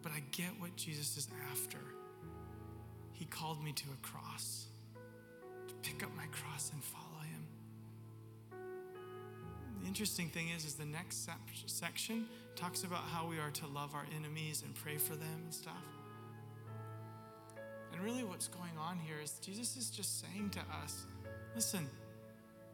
But 0.02 0.12
I 0.12 0.22
get 0.30 0.50
what 0.58 0.76
Jesus 0.76 1.16
is 1.16 1.28
after. 1.50 1.78
He 3.12 3.24
called 3.24 3.62
me 3.62 3.72
to 3.72 3.84
a 3.92 4.06
cross, 4.06 4.66
to 5.66 5.74
pick 5.82 6.04
up 6.04 6.10
my 6.16 6.26
cross 6.26 6.70
and 6.72 6.82
follow 6.82 7.22
him. 7.22 7.44
The 9.80 9.86
interesting 9.86 10.28
thing 10.28 10.50
is, 10.50 10.64
is 10.64 10.74
the 10.74 10.84
next 10.84 11.28
section 11.66 12.26
talks 12.58 12.82
about 12.82 13.04
how 13.12 13.24
we 13.24 13.38
are 13.38 13.52
to 13.52 13.66
love 13.68 13.94
our 13.94 14.04
enemies 14.16 14.64
and 14.66 14.74
pray 14.74 14.96
for 14.96 15.14
them 15.14 15.40
and 15.44 15.54
stuff. 15.54 15.72
And 17.92 18.02
really, 18.02 18.24
what's 18.24 18.48
going 18.48 18.76
on 18.80 18.98
here 18.98 19.16
is 19.22 19.38
Jesus 19.40 19.76
is 19.76 19.90
just 19.90 20.20
saying 20.20 20.50
to 20.50 20.60
us 20.82 21.06
listen, 21.54 21.88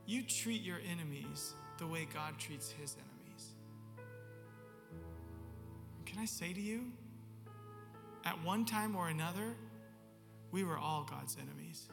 you 0.06 0.22
treat 0.22 0.62
your 0.62 0.78
enemies 0.90 1.52
the 1.78 1.86
way 1.86 2.08
God 2.12 2.38
treats 2.38 2.70
his 2.70 2.96
enemies. 2.96 3.54
Can 6.06 6.18
I 6.18 6.24
say 6.24 6.54
to 6.54 6.60
you, 6.60 6.90
at 8.24 8.42
one 8.42 8.64
time 8.64 8.96
or 8.96 9.08
another, 9.08 9.54
we 10.50 10.64
were 10.64 10.78
all 10.78 11.06
God's 11.08 11.36
enemies. 11.36 11.88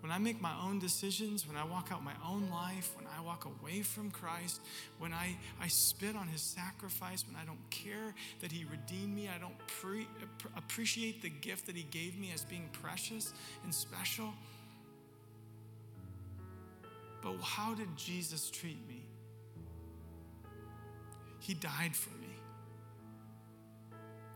When 0.00 0.10
I 0.10 0.18
make 0.18 0.40
my 0.40 0.54
own 0.64 0.78
decisions, 0.78 1.46
when 1.46 1.56
I 1.56 1.64
walk 1.64 1.90
out 1.92 2.02
my 2.02 2.14
own 2.26 2.48
life, 2.50 2.92
when 2.96 3.06
I 3.06 3.20
walk 3.20 3.44
away 3.44 3.82
from 3.82 4.10
Christ, 4.10 4.60
when 4.98 5.12
I, 5.12 5.36
I 5.60 5.68
spit 5.68 6.16
on 6.16 6.26
his 6.26 6.40
sacrifice, 6.40 7.24
when 7.26 7.36
I 7.36 7.44
don't 7.44 7.70
care 7.70 8.14
that 8.40 8.50
he 8.50 8.64
redeemed 8.64 9.14
me, 9.14 9.28
I 9.28 9.38
don't 9.38 9.58
pre- 9.66 10.08
appreciate 10.56 11.20
the 11.20 11.28
gift 11.28 11.66
that 11.66 11.76
he 11.76 11.82
gave 11.82 12.18
me 12.18 12.30
as 12.32 12.44
being 12.44 12.70
precious 12.72 13.34
and 13.62 13.74
special. 13.74 14.32
But 17.22 17.34
how 17.42 17.74
did 17.74 17.94
Jesus 17.96 18.50
treat 18.50 18.78
me? 18.88 19.04
He 21.40 21.52
died 21.52 21.94
for 21.94 22.10
me. 22.10 22.34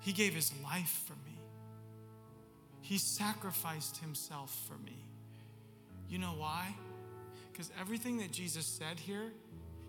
He 0.01 0.13
gave 0.13 0.35
his 0.35 0.53
life 0.63 1.05
for 1.07 1.15
me. 1.27 1.39
He 2.83 2.99
sacrificed 2.99 3.97
himself 3.97 4.55
for 4.69 4.77
me. 4.85 5.07
You 6.09 6.19
know 6.19 6.35
why? 6.37 6.75
Because 7.53 7.71
everything 7.81 8.19
that 8.19 8.33
Jesus 8.33 8.67
said 8.67 8.99
here, 8.99 9.33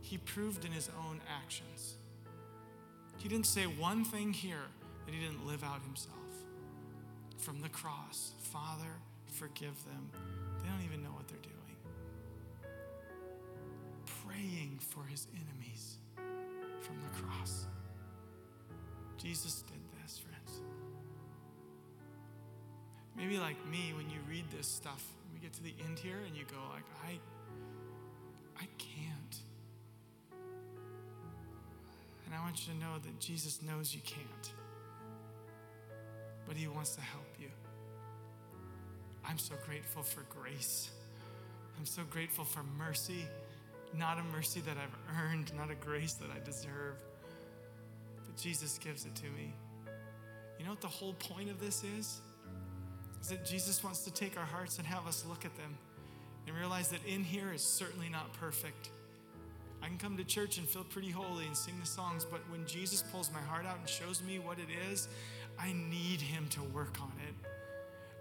he 0.01 0.17
proved 0.17 0.65
in 0.65 0.71
his 0.71 0.89
own 1.07 1.19
actions. 1.43 1.95
He 3.17 3.27
didn't 3.27 3.47
say 3.47 3.63
one 3.63 4.05
thing 4.05 4.33
here 4.33 4.67
that 5.05 5.13
he 5.13 5.19
didn't 5.19 5.45
live 5.47 5.63
out 5.63 5.81
himself. 5.81 6.15
From 7.37 7.61
the 7.61 7.69
cross, 7.69 8.31
Father, 8.39 8.91
forgive 9.27 9.83
them. 9.85 10.09
They 10.61 10.69
don't 10.69 10.83
even 10.85 11.03
know 11.03 11.09
what 11.09 11.27
they're 11.27 11.37
doing. 11.37 11.53
Praying 14.25 14.79
for 14.79 15.03
his 15.09 15.27
enemies 15.33 15.97
from 16.81 16.97
the 17.01 17.21
cross. 17.21 17.65
Jesus 19.17 19.63
did 19.63 19.79
this, 20.01 20.19
friends. 20.19 20.61
Maybe 23.15 23.37
like 23.37 23.57
me, 23.69 23.93
when 23.95 24.09
you 24.09 24.17
read 24.29 24.45
this 24.55 24.67
stuff, 24.67 25.03
get 25.45 25.53
to 25.53 25.63
the 25.63 25.75
end 25.87 25.99
here 25.99 26.17
and 26.25 26.35
you 26.35 26.43
go 26.45 26.57
like, 26.73 26.85
I, 27.05 27.19
I 28.57 28.67
can't. 28.79 29.35
And 32.25 32.33
I 32.33 32.41
want 32.41 32.65
you 32.65 32.73
to 32.73 32.79
know 32.79 32.97
that 33.03 33.19
Jesus 33.19 33.61
knows 33.61 33.93
you 33.93 34.01
can't, 34.03 34.51
but 36.47 36.57
He 36.57 36.67
wants 36.67 36.95
to 36.95 37.01
help 37.01 37.27
you. 37.39 37.49
I'm 39.23 39.37
so 39.37 39.53
grateful 39.67 40.01
for 40.01 40.21
grace. 40.29 40.89
I'm 41.77 41.85
so 41.85 42.01
grateful 42.09 42.43
for 42.43 42.63
mercy, 42.79 43.27
not 43.93 44.17
a 44.17 44.23
mercy 44.35 44.61
that 44.61 44.77
I've 44.77 45.25
earned, 45.29 45.53
not 45.55 45.69
a 45.69 45.75
grace 45.75 46.13
that 46.13 46.29
I 46.35 46.43
deserve, 46.43 47.03
but 48.25 48.35
Jesus 48.35 48.79
gives 48.79 49.05
it 49.05 49.13
to 49.17 49.25
me. 49.25 49.53
You 50.57 50.65
know 50.65 50.71
what 50.71 50.81
the 50.81 50.87
whole 50.87 51.13
point 51.13 51.51
of 51.51 51.59
this 51.59 51.83
is? 51.83 52.21
Is 53.25 53.31
that 53.31 53.43
Jesus 53.43 53.83
wants 53.83 54.01
to 54.01 54.13
take 54.13 54.37
our 54.37 54.45
hearts 54.45 54.77
and 54.77 54.85
have 54.85 55.07
us 55.07 55.25
look 55.27 55.45
at 55.45 55.57
them 55.57 55.75
and 56.45 56.55
realize 56.55 56.89
that 56.89 57.03
in 57.07 57.23
here 57.23 57.51
is 57.51 57.63
certainly 57.63 58.07
not 58.07 58.31
perfect. 58.33 58.91
I 59.81 59.87
can 59.87 59.97
come 59.97 60.15
to 60.17 60.23
church 60.23 60.59
and 60.59 60.67
feel 60.67 60.83
pretty 60.83 61.09
holy 61.09 61.47
and 61.47 61.57
sing 61.57 61.73
the 61.79 61.87
songs, 61.87 62.23
but 62.23 62.41
when 62.51 62.67
Jesus 62.67 63.01
pulls 63.11 63.31
my 63.33 63.39
heart 63.39 63.65
out 63.65 63.79
and 63.79 63.89
shows 63.89 64.21
me 64.21 64.37
what 64.37 64.59
it 64.59 64.67
is, 64.91 65.07
I 65.57 65.73
need 65.73 66.21
Him 66.21 66.45
to 66.49 66.61
work 66.65 67.01
on 67.01 67.11
it. 67.27 67.33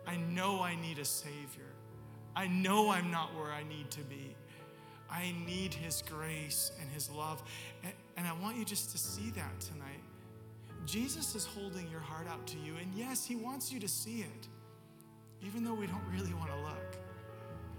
I 0.06 0.16
know 0.16 0.62
I 0.62 0.74
need 0.74 0.98
a 0.98 1.04
Savior. 1.04 1.68
I 2.34 2.46
know 2.46 2.90
I'm 2.90 3.10
not 3.10 3.34
where 3.34 3.52
I 3.52 3.62
need 3.62 3.90
to 3.90 4.00
be. 4.04 4.34
I 5.10 5.34
need 5.46 5.74
His 5.74 6.00
grace 6.00 6.72
and 6.80 6.90
His 6.90 7.10
love. 7.10 7.42
And 8.16 8.26
I 8.26 8.32
want 8.42 8.56
you 8.56 8.64
just 8.64 8.90
to 8.92 8.96
see 8.96 9.28
that 9.32 9.60
tonight. 9.60 10.02
Jesus 10.86 11.34
is 11.34 11.44
holding 11.44 11.90
your 11.90 12.00
heart 12.00 12.26
out 12.26 12.46
to 12.46 12.56
you, 12.56 12.72
and 12.80 12.90
yes, 12.96 13.26
He 13.26 13.36
wants 13.36 13.70
you 13.70 13.78
to 13.80 13.88
see 13.88 14.20
it, 14.20 14.48
even 15.44 15.64
though 15.64 15.74
we 15.74 15.86
don't 15.86 16.04
really 16.12 16.34
want 16.34 16.50
to 16.50 16.56
look. 16.56 16.96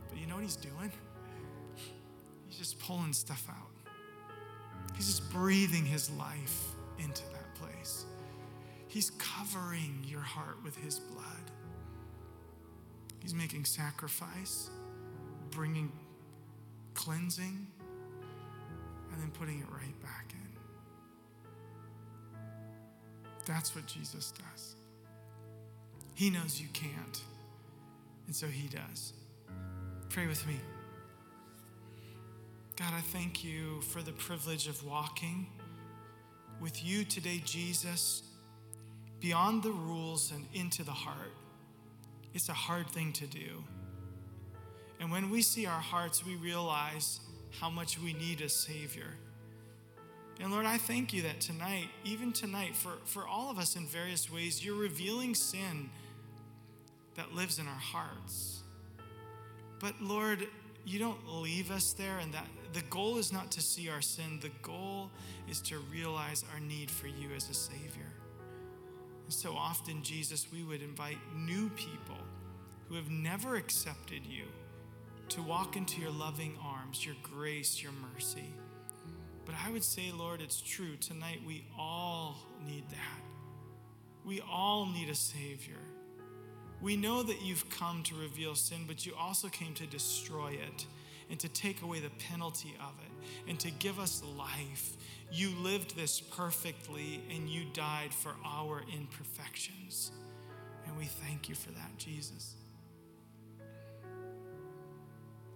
But 0.10 0.19
you 0.19 0.28
know 0.28 0.36
what 0.36 0.43
He's 0.43 0.56
doing? 0.56 0.91
He's 2.47 2.58
just 2.58 2.80
pulling 2.80 3.13
stuff 3.13 3.47
out. 3.49 3.93
He's 4.95 5.08
just 5.08 5.32
breathing 5.32 5.86
His 5.86 6.10
life 6.12 6.75
into 6.99 7.23
that 7.34 7.56
place. 7.56 8.06
He's 8.88 9.10
covering 9.12 10.06
your 10.08 10.21
heart 10.21 10.58
with 10.63 10.75
His 10.78 10.99
blood. 10.99 11.51
He's 13.21 13.34
making 13.34 13.65
sacrifice, 13.65 14.69
bringing 15.51 15.91
cleansing, 16.93 17.67
and 19.12 19.21
then 19.21 19.32
putting 19.32 19.60
it 19.60 19.67
right 19.71 20.01
back 20.01 20.32
in. 20.32 20.39
That's 23.45 23.75
what 23.75 23.86
Jesus 23.86 24.32
does. 24.32 24.75
He 26.13 26.30
knows 26.30 26.62
you 26.62 26.67
can't, 26.71 27.21
and 28.26 28.36
so 28.36 28.48
He 28.48 28.68
does. 28.68 29.14
Pray 30.10 30.28
with 30.28 30.46
me. 30.48 30.56
God, 32.78 32.94
I 32.94 33.02
thank 33.02 33.44
you 33.44 33.82
for 33.82 34.02
the 34.02 34.12
privilege 34.12 34.68
of 34.68 34.86
walking 34.86 35.48
with 36.60 36.84
you 36.84 37.06
today, 37.06 37.42
Jesus, 37.46 38.24
beyond 39.20 39.64
the 39.64 39.72
rules 39.72 40.32
and 40.32 40.46
into 40.54 40.84
the 40.84 40.92
heart. 40.92 41.32
It's 42.34 42.50
a 42.50 42.54
hard 42.54 42.90
thing 42.90 43.14
to 43.14 43.28
do. 43.28 43.64
And 45.00 45.12
when 45.12 45.30
we 45.30 45.42
see 45.42 45.66
our 45.66 45.80
hearts, 45.80 46.26
we 46.26 46.36
realize 46.36 47.20
how 47.60 47.70
much 47.70 48.00
we 48.00 48.14
need 48.14 48.42
a 48.42 48.50
Savior. 48.50 49.14
And 50.40 50.52
Lord, 50.52 50.66
I 50.66 50.78
thank 50.78 51.14
you 51.14 51.22
that 51.24 51.40
tonight, 51.40 51.88
even 52.04 52.34
tonight, 52.34 52.76
for, 52.76 52.94
for 53.06 53.26
all 53.26 53.50
of 53.50 53.58
us 53.58 53.76
in 53.76 53.88
various 53.88 54.32
ways, 54.32 54.66
you're 54.66 54.76
revealing 54.76 55.34
sin 55.34 55.90
that 57.15 57.34
lives 57.34 57.60
in 57.60 57.67
our 57.67 57.73
hearts. 57.73 58.63
But 59.80 60.01
Lord, 60.01 60.47
you 60.86 60.99
don't 60.99 61.19
leave 61.28 61.71
us 61.71 61.93
there, 61.93 62.17
and 62.19 62.34
that 62.34 62.47
the 62.73 62.82
goal 62.84 63.17
is 63.17 63.32
not 63.34 63.51
to 63.51 63.62
see 63.62 63.89
our 63.89 64.01
sin, 64.01 64.39
the 64.41 64.51
goal 64.62 65.10
is 65.49 65.62
to 65.62 65.80
realize 65.91 66.43
our 66.54 66.60
need 66.60 66.91
for 66.91 67.08
you 67.08 67.30
as 67.36 67.49
a 67.49 67.54
Savior. 67.54 68.13
And 69.23 69.34
so 69.34 69.54
often, 69.54 70.04
Jesus, 70.04 70.47
we 70.51 70.63
would 70.63 70.82
invite 70.82 71.17
new 71.36 71.69
people 71.69 72.17
who 72.88 72.95
have 72.95 73.10
never 73.10 73.56
accepted 73.56 74.21
you 74.25 74.43
to 75.30 75.41
walk 75.41 75.75
into 75.75 75.99
your 75.99 76.12
loving 76.12 76.56
arms, 76.63 77.04
your 77.06 77.15
grace, 77.23 77.82
your 77.82 77.93
mercy. 78.13 78.54
But 79.45 79.56
I 79.65 79.71
would 79.71 79.84
say, 79.84 80.12
Lord, 80.12 80.41
it's 80.41 80.62
true. 80.62 80.95
Tonight, 80.97 81.39
we 81.45 81.65
all 81.78 82.38
need 82.65 82.88
that. 82.89 83.21
We 84.23 84.41
all 84.41 84.86
need 84.86 85.10
a 85.10 85.15
Savior. 85.15 85.78
We 86.86 86.95
know 86.95 87.24
that 87.24 87.41
you've 87.41 87.67
come 87.71 88.04
to 88.04 88.15
reveal 88.15 88.54
sin, 88.54 88.84
but 88.86 89.08
you 89.08 89.13
also 89.19 89.48
came 89.48 89.74
to 89.74 89.88
destroy 89.88 90.50
it 90.50 90.86
and 91.32 91.39
to 91.39 91.50
take 91.50 91.82
away 91.82 92.00
the 92.00 92.12
penalty 92.30 92.76
of 92.80 92.93
it 93.04 93.50
and 93.50 93.60
to 93.62 93.71
give 93.71 93.98
us 93.98 94.21
life. 94.38 94.95
You 95.32 95.50
lived 95.63 95.95
this 95.95 96.21
perfectly 96.21 97.24
and 97.36 97.50
you 97.50 97.63
died 97.74 98.13
for 98.13 98.36
our 98.45 98.84
imperfections. 98.95 100.12
And 100.86 100.95
we 100.95 101.06
thank 101.06 101.50
you 101.50 101.56
for 101.56 101.71
that, 101.71 101.98
Jesus. 101.98 102.54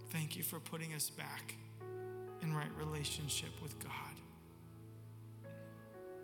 Thank 0.09 0.35
you 0.35 0.41
for 0.41 0.59
putting 0.59 0.95
us 0.95 1.11
back 1.11 1.53
in 2.41 2.55
right 2.55 2.75
relationship 2.75 3.51
with 3.61 3.77
God. 3.77 3.93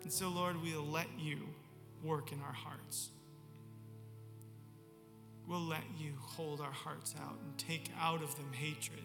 And 0.02 0.12
so, 0.12 0.28
Lord, 0.30 0.60
we'll 0.60 0.82
let 0.82 1.06
you 1.16 1.38
work 2.02 2.32
in 2.32 2.40
our 2.40 2.52
hearts. 2.52 3.10
We'll 5.46 5.60
let 5.60 5.84
you 5.98 6.12
hold 6.18 6.60
our 6.60 6.72
hearts 6.72 7.14
out 7.22 7.38
and 7.42 7.56
take 7.58 7.90
out 8.00 8.22
of 8.22 8.36
them 8.36 8.52
hatred 8.52 9.04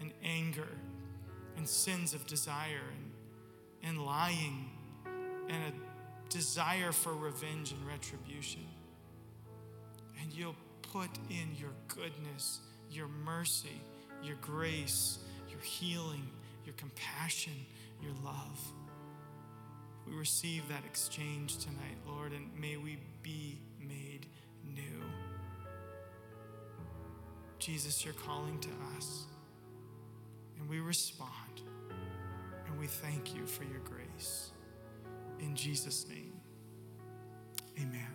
and 0.00 0.12
anger 0.22 0.68
and 1.56 1.66
sins 1.66 2.12
of 2.12 2.26
desire 2.26 2.82
and, 3.82 3.90
and 3.90 4.04
lying 4.04 4.70
and 5.48 5.72
a 5.72 6.32
desire 6.32 6.92
for 6.92 7.14
revenge 7.14 7.72
and 7.72 7.86
retribution. 7.86 8.66
And 10.20 10.32
you'll 10.32 10.56
put 10.82 11.10
in 11.30 11.56
your 11.58 11.72
goodness, 11.88 12.60
your 12.90 13.08
mercy, 13.08 13.80
your 14.22 14.36
grace, 14.40 15.18
your 15.48 15.60
healing, 15.60 16.28
your 16.64 16.74
compassion, 16.74 17.54
your 18.02 18.12
love. 18.24 18.60
We 20.06 20.14
receive 20.14 20.68
that 20.68 20.84
exchange 20.84 21.58
tonight, 21.58 21.96
Lord, 22.06 22.32
and 22.32 22.48
may 22.58 22.76
we 22.76 22.98
be 23.22 23.58
Jesus, 27.64 28.04
you're 28.04 28.12
calling 28.12 28.58
to 28.58 28.68
us, 28.94 29.24
and 30.58 30.68
we 30.68 30.80
respond, 30.80 31.62
and 32.66 32.78
we 32.78 32.86
thank 32.86 33.34
you 33.34 33.46
for 33.46 33.64
your 33.64 33.80
grace. 33.80 34.50
In 35.40 35.56
Jesus' 35.56 36.06
name, 36.06 36.34
amen. 37.80 38.13